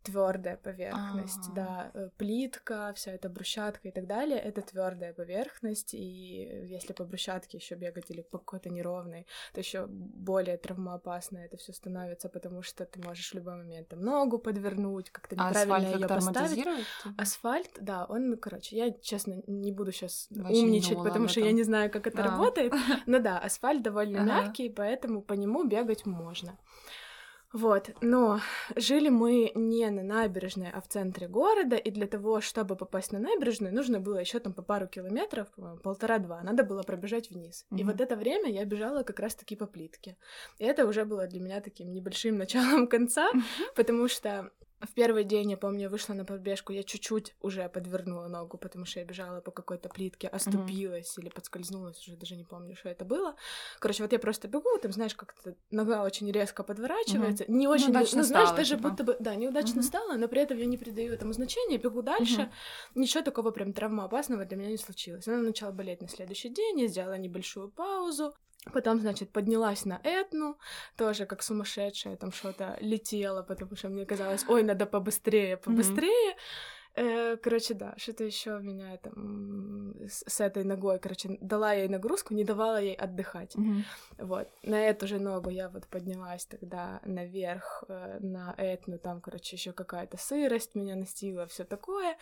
[0.02, 1.52] твердая поверхность, А.
[1.52, 7.04] да, э, плитка, вся эта брусчатка и так далее, это твердая поверхность, и если по
[7.04, 12.62] брусчатке еще бегать или по какой-то неровной, то еще более травмоопасно это все становится, потому
[12.62, 16.66] что ты можешь в любой момент там ногу подвернуть, как-то А неправильно ее поставить.
[17.18, 21.52] Асфальт, да, он, короче, я, честно, не буду сейчас Вообще умничать, думала потому что я
[21.52, 22.28] не знаю, как это А.
[22.28, 22.72] работает.
[23.06, 24.26] Но да, асфальт довольно Ага.
[24.42, 26.58] мягкий, поэтому по нему бегать можно.
[27.52, 28.40] Вот, но
[28.76, 33.18] жили мы не на набережной, а в центре города, и для того, чтобы попасть на
[33.18, 37.66] набережную, нужно было еще там по пару километров, по-моему, полтора-два, надо было пробежать вниз.
[37.70, 37.86] И Мгм.
[37.92, 40.16] вот это время я бежала как раз-таки по плитке.
[40.58, 43.30] И это уже было для меня таким небольшим началом конца,
[43.74, 44.50] потому что
[44.82, 48.84] в первый день, я помню, я вышла на пробежку, я чуть-чуть уже подвернула ногу, потому
[48.84, 53.04] что я бежала по какой-то плитке, оступилась или подскользнулась, уже даже не помню, что это
[53.04, 53.36] было.
[53.78, 57.92] Короче, вот я просто бегу, там, знаешь, как-то нога очень резко подворачивается, не очень, ну,
[57.92, 58.88] Неудачно знаешь, стала, даже типа.
[58.90, 59.82] будто бы, да, неудачно Мгм.
[59.82, 62.52] стало, но при этом я не придаю этому значения, бегу дальше, Мгм.
[63.02, 65.28] ничего такого прям травмоопасного для меня не случилось.
[65.28, 68.34] Она начала болеть на следующий день, я сделала небольшую паузу,
[68.72, 70.56] Потом, значит, поднялась на Этну,
[70.96, 76.36] тоже как сумасшедшая, там что-то летела, потому что мне казалось, ой, надо побыстрее, побыстрее.
[76.94, 82.44] Э, Короче, да, что-то еще меня там с этой ногой, короче, дала ей нагрузку, не
[82.44, 83.56] давала ей отдыхать.
[83.56, 83.84] Мгм.
[84.18, 89.56] Вот, на эту же ногу я вот поднялась тогда наверх э, на Этну, там, короче,
[89.56, 92.16] еще какая-то сырость меня настигла, все такое.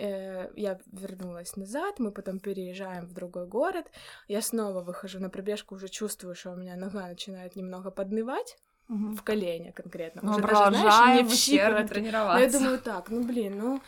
[0.00, 3.86] Э, Я вернулась назад, мы потом переезжаем в другой город.
[4.28, 8.56] Я снова выхожу на пробежку, уже чувствую, что у меня нога начинает немного поднывать
[8.88, 9.16] Мгм.
[9.16, 10.22] в колене конкретно.
[10.24, 11.86] Мы Уже даже, знаешь, не в щиколотке.
[11.94, 12.38] тренироваться.
[12.38, 13.80] Но я думаю так, ну блин, ну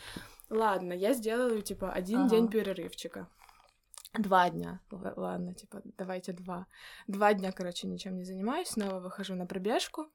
[0.49, 2.29] ладно, я сделаю типа один Ага.
[2.29, 3.27] день перерывчика.
[4.19, 4.79] Два дня,
[5.15, 6.65] ладно, типа, давайте два.
[7.07, 10.07] Два дня, короче, ничем не занимаюсь, снова выхожу на пробежку.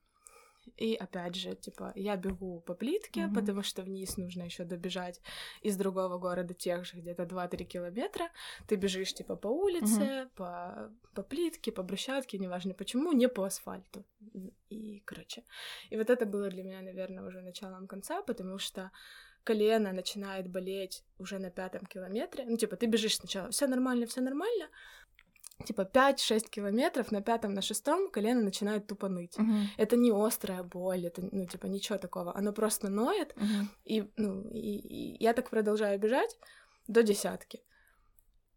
[0.76, 3.34] И опять же, типа, я бегу по плитке, Мгм.
[3.34, 5.20] потому что вниз нужно еще добежать
[5.62, 8.30] из другого города тех же где-то 2-3 километра.
[8.68, 14.04] Ты бежишь, типа, по улице, по, по плитке, по брусчатке, неважно почему, не по асфальту.
[14.68, 15.44] И, короче,
[15.90, 18.90] и вот это было для меня, наверное, уже началом конца, потому что
[19.44, 22.44] колено начинает болеть уже на пятом километре.
[22.46, 24.68] Ну, типа, ты бежишь сначала, все нормально, все нормально.
[25.64, 29.38] Типа 5-6 километров, на пятом, на шестом колено начинает тупо ныть.
[29.38, 29.68] Мгм.
[29.78, 32.36] Это не острая боль, это, ну, типа, ничего такого.
[32.36, 33.70] Оно просто ноет, Мгм.
[33.84, 36.36] и, ну, и, и я так продолжаю бежать
[36.88, 37.62] до десятки.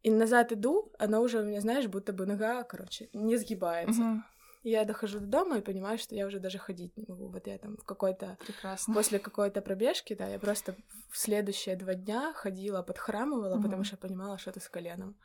[0.03, 4.23] И назад иду, она уже у меня, знаешь, будто бы нога, короче, не сгибается.
[4.63, 7.29] И Я дохожу до дома и понимаю, что я уже даже ходить не могу.
[7.29, 8.93] Вот я там в какой-то Прекрасно.
[8.93, 10.75] После какой-то пробежки, да, я просто
[11.09, 13.63] в следующие два дня ходила, подхрамывала, Мгм.
[13.63, 15.15] потому что понимала, что это с коленом.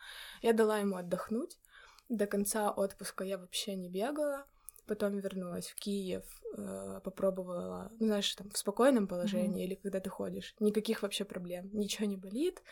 [0.41, 1.59] Я дала ему отдохнуть.
[2.09, 4.47] До конца отпуска я вообще не бегала.
[4.87, 6.25] Потом вернулась в Киев,
[6.59, 10.55] э, попробовала, ну, знаешь, там, в спокойном положении или когда ты ходишь.
[10.61, 12.63] Никаких вообще проблем, ничего не болит.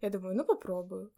[0.00, 1.12] Я думаю, ну, попробую.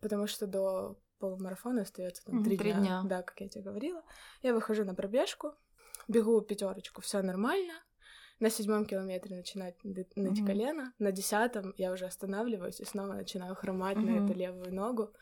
[0.00, 2.78] Потому что до полумарафона остается там три дня.
[2.78, 3.02] дня.
[3.06, 4.04] Да, как я тебе говорила.
[4.42, 5.54] Я выхожу на пробежку,
[6.06, 7.74] бегу пятерочку, все нормально.
[8.38, 10.46] На седьмом километре начинает ны- ныть Мгм.
[10.46, 14.24] колено, на десятом я уже останавливаюсь и снова начинаю хромать на Мгм.
[14.26, 15.12] эту левую ногу.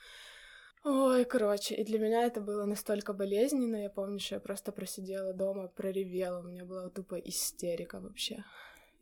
[0.85, 3.77] Ой, короче, и для меня это было настолько болезненно.
[3.83, 6.41] Я помню, что я просто просидела дома, проревела.
[6.41, 8.45] У меня была тупо истерика вообще.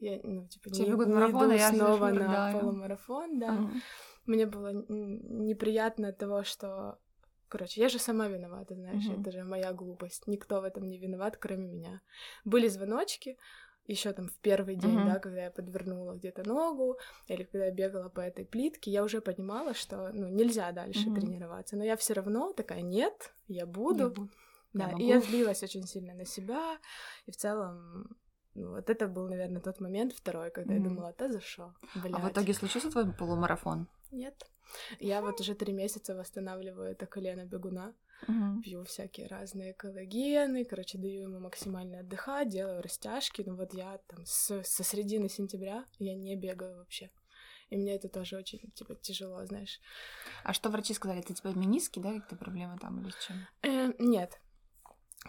[0.01, 2.59] Я, ну, типа, Все не, не марафон, иду я снова на рыдаю.
[2.59, 3.53] полумарафон, да.
[3.53, 3.83] Мгм.
[4.27, 6.99] Мне было неприятно от того, что...
[7.49, 9.21] Короче, я же сама виновата, знаешь, Мгм.
[9.21, 10.27] это же моя глупость.
[10.27, 12.01] Никто в этом не виноват, кроме меня.
[12.45, 13.39] Были звоночки,
[13.89, 15.07] еще там в первый день, Мгм.
[15.07, 19.21] да, когда я подвернула где-то ногу, или когда я бегала по этой плитке, я уже
[19.21, 21.15] понимала, что, ну, нельзя дальше Мгм.
[21.15, 21.77] тренироваться.
[21.77, 24.11] Но я все равно такая, нет, я Я буду.
[24.11, 24.29] буду.
[24.73, 26.79] Да, Я и я злилась очень сильно на себя,
[27.27, 28.17] и в целом,
[28.55, 30.91] ну, вот это был, наверное, тот момент второй, когда я Мгм.
[30.91, 32.33] думала, да за что, А в блядь».
[32.33, 33.87] итоге случился твой полумарафон?
[34.11, 34.47] Нет.
[35.01, 37.95] Я вот уже три месяца восстанавливаю это колено бегуна,
[38.27, 38.63] Мгм.
[38.63, 44.25] пью всякие разные коллагены, короче, даю ему максимально отдыхать, делаю растяжки, но вот я там
[44.25, 47.11] с, со середины сентября я не бегаю вообще.
[47.69, 49.81] И мне это тоже очень, типа, тяжело, знаешь.
[50.45, 51.21] А что врачи сказали?
[51.21, 53.37] Это типа миниски, да, какие-то проблемы там или с чем?
[53.63, 54.41] Э, нет.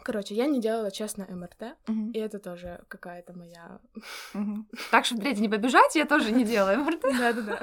[0.03, 1.76] Короче, я не делала, честно, МРТ,
[2.14, 3.82] и это тоже какая-то моя...
[4.91, 7.01] Так, чтобы третий не побежать, я тоже не делаю МРТ.
[7.18, 7.59] Да-да-да.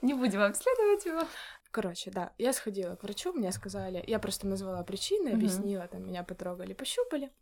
[0.00, 1.22] Не будем обследовать его.
[1.72, 5.36] Короче, да, я сходила к врачу, мне сказали, я просто назвала причины, Мгм.
[5.36, 7.32] объяснила, там меня потрогали, пощупали.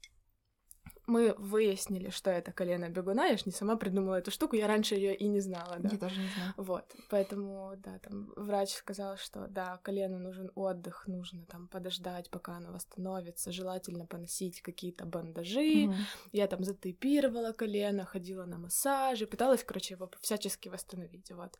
[1.06, 4.94] Мы выяснили, что это колено бегуна, я ж не сама придумала эту штуку, я раньше
[4.94, 5.90] ее и не знала, да.
[5.90, 6.54] Я тоже не знаю.
[6.56, 12.58] Вот, поэтому, да, там врач сказал, что да, колену нужен отдых, нужно там подождать, пока
[12.58, 15.86] оно восстановится, желательно поносить какие-то бандажи.
[15.86, 16.04] Мгм.
[16.30, 21.58] Я там затейпировала колено, ходила на массажи, пыталась, короче, его всячески восстановить, вот.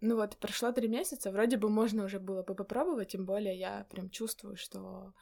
[0.00, 3.86] Ну вот, прошло три месяца, вроде бы можно уже было бы попробовать, тем более я
[3.90, 5.12] прям чувствую, что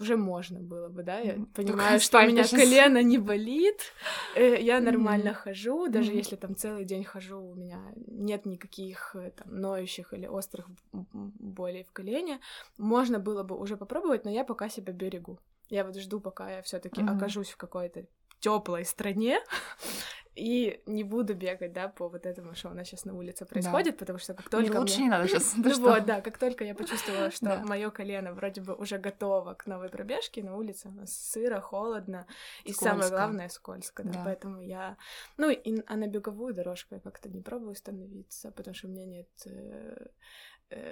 [0.00, 1.46] уже можно было бы, да, я Мгм.
[1.54, 2.60] понимаю, что у меня сейчас.
[2.60, 3.92] колено не болит,
[4.34, 5.38] э, я нормально Мгм.
[5.38, 6.18] хожу, даже Мгм.
[6.18, 11.84] если там целый день хожу, у меня нет никаких э, там ноющих или острых болей
[11.84, 12.40] в колене,
[12.76, 15.38] можно было бы уже попробовать, но я пока себя берегу.
[15.70, 17.14] Я вот жду, пока я все таки Мгм.
[17.14, 18.04] окажусь в какой-то
[18.40, 19.38] теплой стране
[20.36, 23.98] и не буду бегать, да, по вот этому, что у нас сейчас на улице происходит,
[23.98, 25.54] потому что как только Лучше мне- не надо сейчас.
[25.56, 27.62] ну вот, да, как только я почувствовала, что Да.
[27.64, 32.26] мое колено вроде бы уже готово к новой пробежке, на улице у нас сыро, холодно,
[32.64, 34.22] и самое главное скользко, да, Да.
[34.24, 34.96] поэтому я,
[35.36, 39.06] ну и а на беговую дорожку я как-то не пробую становиться, потому что у меня
[39.06, 40.06] нет э,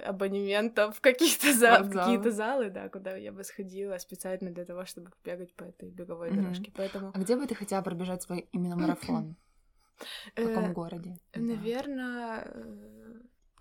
[0.05, 1.77] абонементов в какие-то за...
[1.83, 6.31] какие-то залы, да, куда я бы сходила специально для того, чтобы бегать по этой беговой
[6.31, 6.41] Мгм.
[6.41, 9.35] дорожке, поэтому А где бы ты хотела пробежать свой именно марафон?
[10.35, 11.17] В каком э, городе?
[11.35, 12.47] Наверное,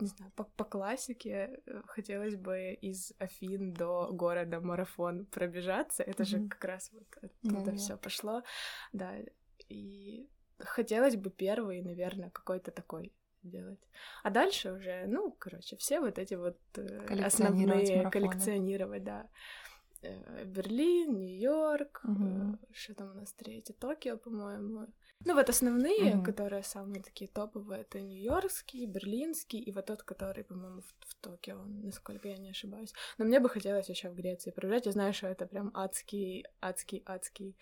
[0.01, 6.03] не знаю, по, по классике э, хотелось бы из Афин до города Марафон пробежаться.
[6.03, 6.49] Это же Мгм.
[6.49, 7.77] как раз вот оттуда Да-да.
[7.77, 8.43] все пошло.
[8.93, 9.13] Да,
[9.69, 13.13] и хотелось бы первый, наверное, какой-то такой
[13.43, 13.81] делать.
[14.23, 19.29] А дальше уже, ну, короче, все вот эти вот э, основные коллекционировать, да.
[20.03, 24.87] Э, Берлин, Нью-Йорк, э, что там у нас третье, Токио, по-моему.
[25.25, 26.25] Ну вот основные, Мгм.
[26.25, 31.63] которые самые такие топовые, это Нью-Йоркский, Берлинский и вот тот, который, по-моему, в, в Токио,
[31.85, 32.93] насколько я не ошибаюсь.
[33.19, 34.87] Но мне бы хотелось еще в Греции пробежать.
[34.87, 37.57] Я знаю, что это прям адский, адский, адский,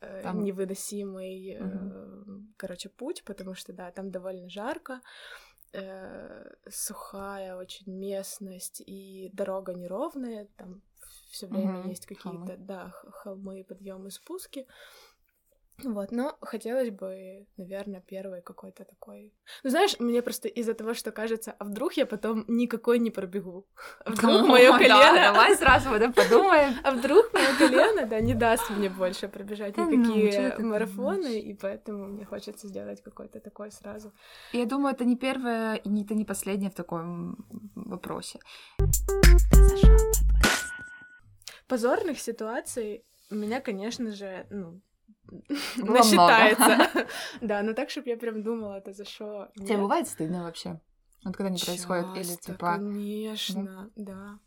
[0.00, 5.00] э, Там- невыносимый, э, короче, путь, потому что, да, там довольно жарко,
[5.74, 10.80] э, сухая очень местность, и дорога неровная, там
[11.30, 12.56] все время Мгм, есть какие-то, холмы.
[12.58, 12.88] да,
[13.22, 14.66] холмы, подъемы, спуски.
[15.78, 19.32] Вот, но хотелось бы, наверное, первый какой-то такой.
[19.64, 23.66] Ну, знаешь, мне просто из-за того, что кажется, а вдруг я потом никакой не пробегу.
[24.04, 25.32] А вдруг мое О, да, колено.
[25.32, 26.74] Давай сразу об этом подумаем.
[26.84, 32.06] А вдруг мое колено, да, не даст мне больше пробежать ну, никакие марафоны, и поэтому
[32.06, 34.12] мне хочется сделать какой-то такой сразу.
[34.52, 37.36] Я думаю, это не первое и не- это не последнее в таком
[37.74, 38.38] вопросе.
[41.66, 44.80] Позорных ситуаций у меня, конечно же, ну,
[45.76, 47.06] Было насчитается.
[47.40, 49.50] Да, но так, чтобы я прям думала, это за что.
[49.56, 50.80] Тебе бывает стыдно вообще?
[51.24, 52.76] Вот когда не происходит, или типа...
[52.76, 54.38] Конечно, да.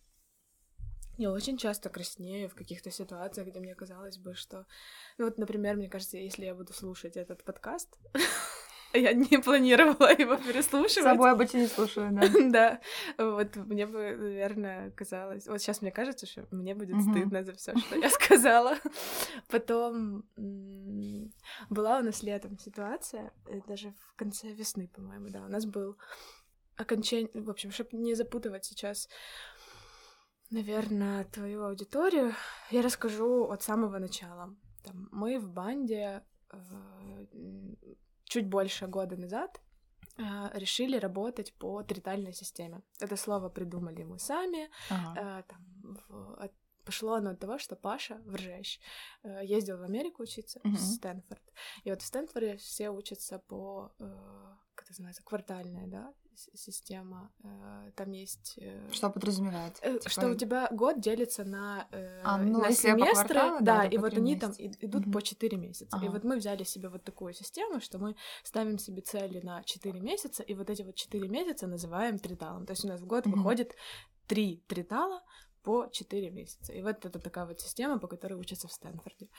[1.17, 4.65] Я очень часто краснею в каких-то ситуациях, где мне казалось бы, что...
[5.17, 7.97] Ну вот, например, мне кажется, если я буду слушать этот подкаст,
[9.01, 11.03] я не планировала его С переслушивать.
[11.03, 12.21] собой обычно не слушаю, да.
[12.49, 12.81] Да,
[13.17, 15.47] вот мне бы, наверное, казалось...
[15.47, 18.77] Вот сейчас мне кажется, что мне будет стыдно за все, что я сказала.
[19.49, 20.23] Потом
[21.69, 25.97] была у нас летом ситуация, э, даже в конце весны, по-моему, да, у нас был
[26.77, 27.29] окончание...
[27.33, 29.09] В общем, чтобы не запутывать сейчас,
[30.49, 32.33] наверное, твою аудиторию,
[32.71, 34.55] я расскажу от самого начала.
[34.83, 36.57] Там, мы в банде э,
[38.25, 39.61] чуть больше года назад
[40.17, 40.23] э,
[40.59, 42.81] решили работать по тритальной системе.
[43.01, 44.69] Это слово придумали мы сами.
[44.89, 45.13] Ага.
[45.39, 46.49] Э, там, в-
[46.85, 48.79] пошло оно от того, что Паша Вржещ
[49.23, 50.75] э, ездил в Америку учиться, Мгм.
[50.75, 51.41] в Стэнфорд.
[51.83, 53.91] И вот в Стэнфорде все учатся по,
[54.91, 56.13] это называется, квартальная, да,
[56.53, 57.31] система.
[57.43, 58.55] Э, Там есть...
[58.57, 59.77] э, Что подразумевает?
[59.81, 61.87] Э, Типа, Что у тебя год делится на,
[62.23, 64.63] А, ну, на семестры, кварталу, да, да, и вот три они там месяца.
[64.63, 65.11] и- идут Мгм.
[65.13, 65.97] по 4 месяца.
[65.97, 66.11] И Ага.
[66.11, 70.43] вот мы взяли себе вот такую систему, что мы ставим себе цели на 4 месяца,
[70.43, 72.65] и вот эти вот 4 месяца называем триталом.
[72.65, 73.37] То есть у нас в год Мгм.
[73.37, 73.75] выходит
[74.27, 75.21] 3 тритала
[75.65, 76.73] по 4 месяца.
[76.73, 79.29] И вот это такая вот система, по которой учатся в Стэнфорде.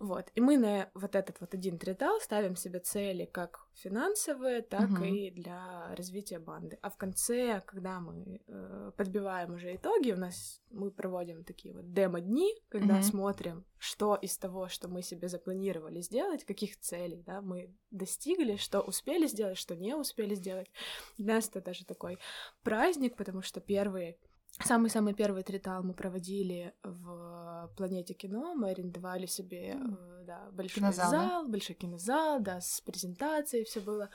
[0.00, 0.24] Вот.
[0.34, 5.04] И мы на вот этот вот один тритал ставим себе цели как финансовые, так Мгм.
[5.04, 6.78] и для развития банды.
[6.82, 11.92] А в конце, когда мы э, подбиваем уже итоги, у нас мы проводим такие вот
[11.92, 13.02] демо-дни, когда Мгм.
[13.02, 18.80] смотрим, что из того, что мы себе запланировали сделать, каких целей да, мы достигли, что
[18.80, 20.70] успели сделать, что не успели сделать.
[21.18, 22.18] Для нас это даже такой
[22.62, 24.16] праздник, потому что первые
[24.64, 28.54] Самый-самый первый тритал мы проводили в планете кино.
[28.54, 30.24] Мы арендовали себе mm.
[30.24, 31.48] да, большой кинозал, зал, да?
[31.48, 34.10] большой кинозал, да, с презентацией все было.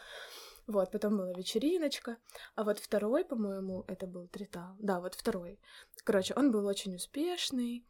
[0.67, 2.17] Вот, потом была вечериночка.
[2.55, 4.75] А вот второй, по-моему, это был тритал.
[4.79, 5.59] Да, вот второй.
[6.03, 7.85] Короче, он был очень успешный.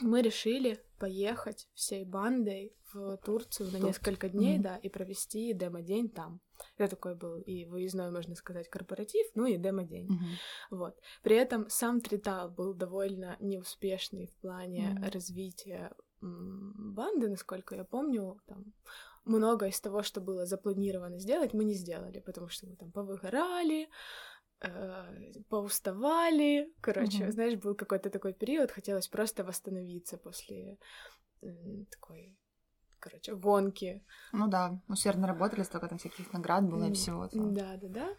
[0.00, 4.62] Мы решили поехать всей бандой в Турцию на несколько дней, mm-hmm.
[4.62, 6.40] да, и провести демо-день там.
[6.78, 10.06] Это такой был и выездной, можно сказать, корпоратив, ну и демо-день.
[10.06, 10.76] Mm-hmm.
[10.76, 10.98] Вот.
[11.22, 15.10] При этом сам Тритал был довольно неуспешный в плане mm-hmm.
[15.10, 18.72] развития банды, насколько я помню, там
[19.24, 23.88] много из того, что было запланировано сделать, мы не сделали, потому что мы там повыгорали,
[25.48, 26.72] поуставали.
[26.80, 27.32] Короче, mm-hmm.
[27.32, 30.78] знаешь, был какой-то такой период, хотелось просто восстановиться после
[31.42, 31.48] э,
[31.90, 32.36] такой
[32.98, 34.02] короче, гонки.
[34.32, 37.28] Ну да, усердно работали, столько там всяких наград было и всего.
[37.32, 38.16] Да, да, да.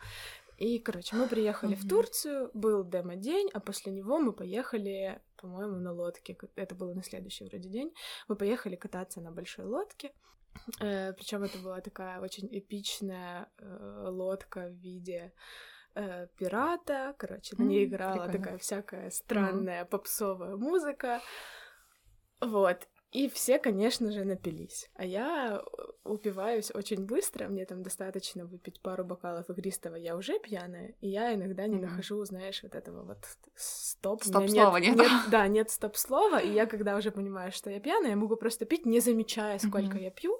[0.57, 1.85] И, короче, мы приехали mm-hmm.
[1.85, 6.37] в Турцию, был демо-день, а после него мы поехали, по-моему, на лодке.
[6.55, 7.91] Это было на следующий вроде день.
[8.29, 10.13] Мы поехали кататься на большой лодке.
[10.79, 15.31] Э, Причем это была такая очень эпичная э, лодка в виде э,
[16.37, 17.15] пирата.
[17.17, 18.33] Короче, на ней играла прикольно.
[18.33, 19.89] такая всякая странная mm-hmm.
[19.89, 21.21] попсовая музыка.
[22.41, 22.87] Вот.
[23.15, 24.89] И все, конечно же, напились.
[24.95, 25.63] А я
[26.03, 31.33] упиваюсь очень быстро, мне там достаточно выпить пару бокалов игристого, я уже пьяная, и я
[31.33, 31.81] иногда не mm-hmm.
[31.81, 33.19] нахожу, знаешь, вот этого вот
[33.55, 34.21] стоп.
[34.21, 35.11] Стоп-слова нет, нет?
[35.31, 38.85] Да, нет стоп-слова, и я, когда уже понимаю, что я пьяная, я могу просто пить,
[38.85, 40.03] не замечая, сколько mm-hmm.
[40.03, 40.37] я пью.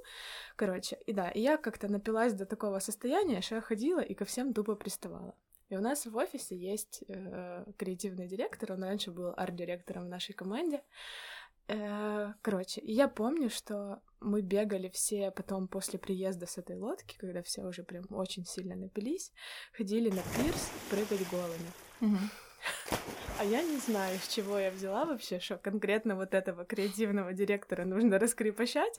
[0.58, 4.26] Короче, и да, и я как-то напилась до такого состояния, что я ходила и ко
[4.26, 5.34] всем тупо приставала.
[5.70, 10.34] И у нас в офисе есть э, креативный директор, он раньше был арт-директором в нашей
[10.34, 10.84] команде,
[11.68, 17.42] Э, короче, я помню, что мы бегали все потом после приезда с этой лодки, когда
[17.42, 19.32] все уже прям очень сильно напились,
[19.74, 21.72] ходили на пирс прыгать голыми.
[22.02, 22.20] Угу.
[23.50, 28.18] Я не знаю, с чего я взяла вообще, что конкретно вот этого креативного директора нужно
[28.18, 28.94] раскрепощать.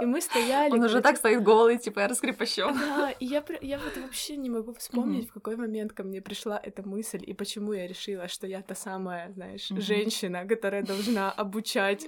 [0.00, 0.72] И мы стояли...
[0.72, 2.66] Он уже так стоит голый, типа, я раскрепощу.
[2.74, 6.60] Да, и я, я вот вообще не могу вспомнить, в какой момент ко мне пришла
[6.62, 12.06] эта мысль, и почему я решила, что я та самая, знаешь, женщина, которая должна обучать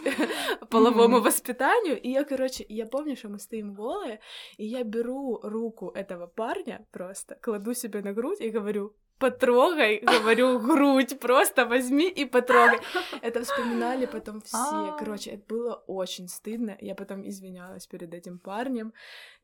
[0.70, 2.00] половому воспитанию.
[2.00, 4.20] И я, короче, я помню, что мы стоим голые,
[4.56, 10.58] и я беру руку этого парня просто, кладу себе на грудь и говорю, потрогай, говорю,
[10.58, 12.78] грудь, просто возьми и потрогай.
[13.22, 14.56] Это вспоминали потом все.
[14.56, 14.96] А.
[14.98, 16.76] Короче, это было очень стыдно.
[16.80, 18.92] Я потом извинялась перед этим парнем.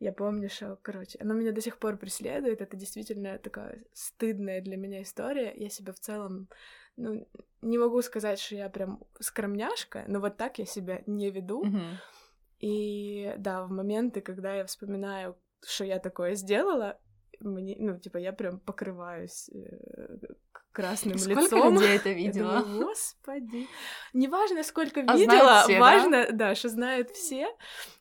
[0.01, 2.61] Я помню, что, короче, оно меня до сих пор преследует.
[2.61, 5.53] Это действительно такая стыдная для меня история.
[5.57, 6.49] Я себя в целом
[6.97, 7.27] ну,
[7.63, 11.65] не могу сказать, что я прям скромняшка, но вот так я себя не веду.
[12.61, 16.99] И да, в моменты, когда я вспоминаю, что я такое сделала,
[17.45, 20.19] мне, ну, типа, я прям покрываюсь э,
[20.75, 21.59] красным сколько лицом.
[21.61, 22.63] Сколько людей это видела?
[22.63, 23.69] думаю, Господи.
[24.13, 26.33] Неважно, сколько а видела, все, важно, да?
[26.33, 27.49] да, что знают все.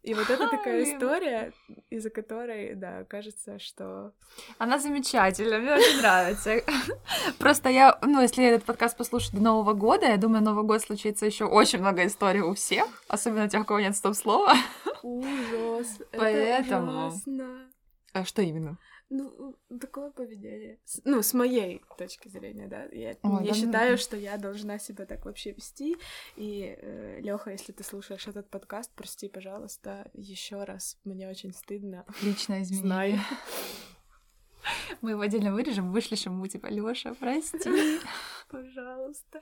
[0.02, 1.54] И вот это такая история,
[1.90, 4.12] из-за которой, да, кажется, что...
[4.58, 6.62] Она замечательная, мне очень нравится.
[7.40, 11.26] Просто я, ну, если этот подкаст послушать до Нового года, я думаю, Новый год случится
[11.26, 14.56] еще очень много историй у всех, особенно тех, у кого нет стоп-слова.
[15.04, 16.00] Ужас.
[16.12, 17.08] Поэтому...
[17.08, 17.74] Это ужасно.
[18.14, 18.78] А что именно?
[19.10, 20.80] Ну, такое поведение.
[21.04, 22.86] Ну, с моей точки зрения, да.
[22.92, 23.98] Я Ой, не да, считаю, ну...
[23.98, 25.98] что я должна себя так вообще вести.
[26.36, 30.98] И, э, Леха, если ты слушаешь этот подкаст, прости, пожалуйста, еще раз.
[31.04, 32.06] Мне очень стыдно.
[32.22, 32.82] Лично извини.
[32.82, 33.20] Знаю.
[35.02, 37.70] Мы его отдельно вырежем, вышлешь ему, типа, Лёша, прости.
[38.50, 39.42] Пожалуйста.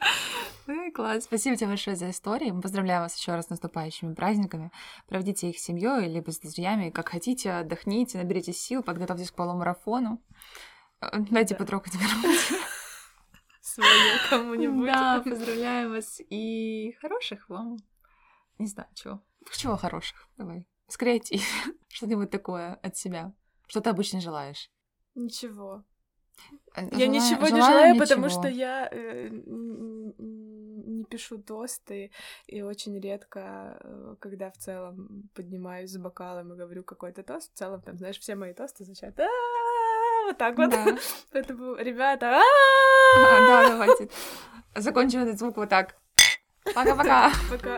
[0.67, 1.23] Ну класс.
[1.23, 2.51] Спасибо тебе большое за истории.
[2.51, 4.71] Мы поздравляем вас еще раз с наступающими праздниками.
[5.07, 10.21] Проведите их с семьей либо с друзьями, как хотите, отдохните, наберите сил, подготовьтесь к полумарафону.
[11.01, 11.59] Э, дайте да.
[11.59, 12.61] потрогать грудь.
[13.61, 13.89] Свое
[14.29, 14.85] кому-нибудь.
[14.85, 16.19] Да, поздравляем вас.
[16.29, 17.77] И хороших вам.
[18.57, 19.21] Не знаю, чего.
[19.51, 20.27] Чего хороших?
[20.37, 20.67] Давай.
[20.87, 21.41] Скреатив.
[21.87, 23.33] Что-нибудь такое от себя.
[23.67, 24.69] Что ты обычно желаешь?
[25.15, 25.83] Ничего.
[26.75, 28.05] Э, я ничего не желаю, ничего.
[28.05, 32.11] потому что я э, не пишу тосты
[32.47, 37.57] и очень редко, э, когда в целом поднимаюсь с бокалом и говорю какой-то тост, в
[37.57, 39.19] целом там, знаешь, все мои тосты звучат
[40.31, 40.73] вот так вот.
[41.31, 42.41] Поэтому, ребята,
[43.15, 44.09] да, давайте
[44.75, 45.95] закончим этот звук вот так.
[46.75, 47.31] Пока-пока.
[47.49, 47.77] Пока.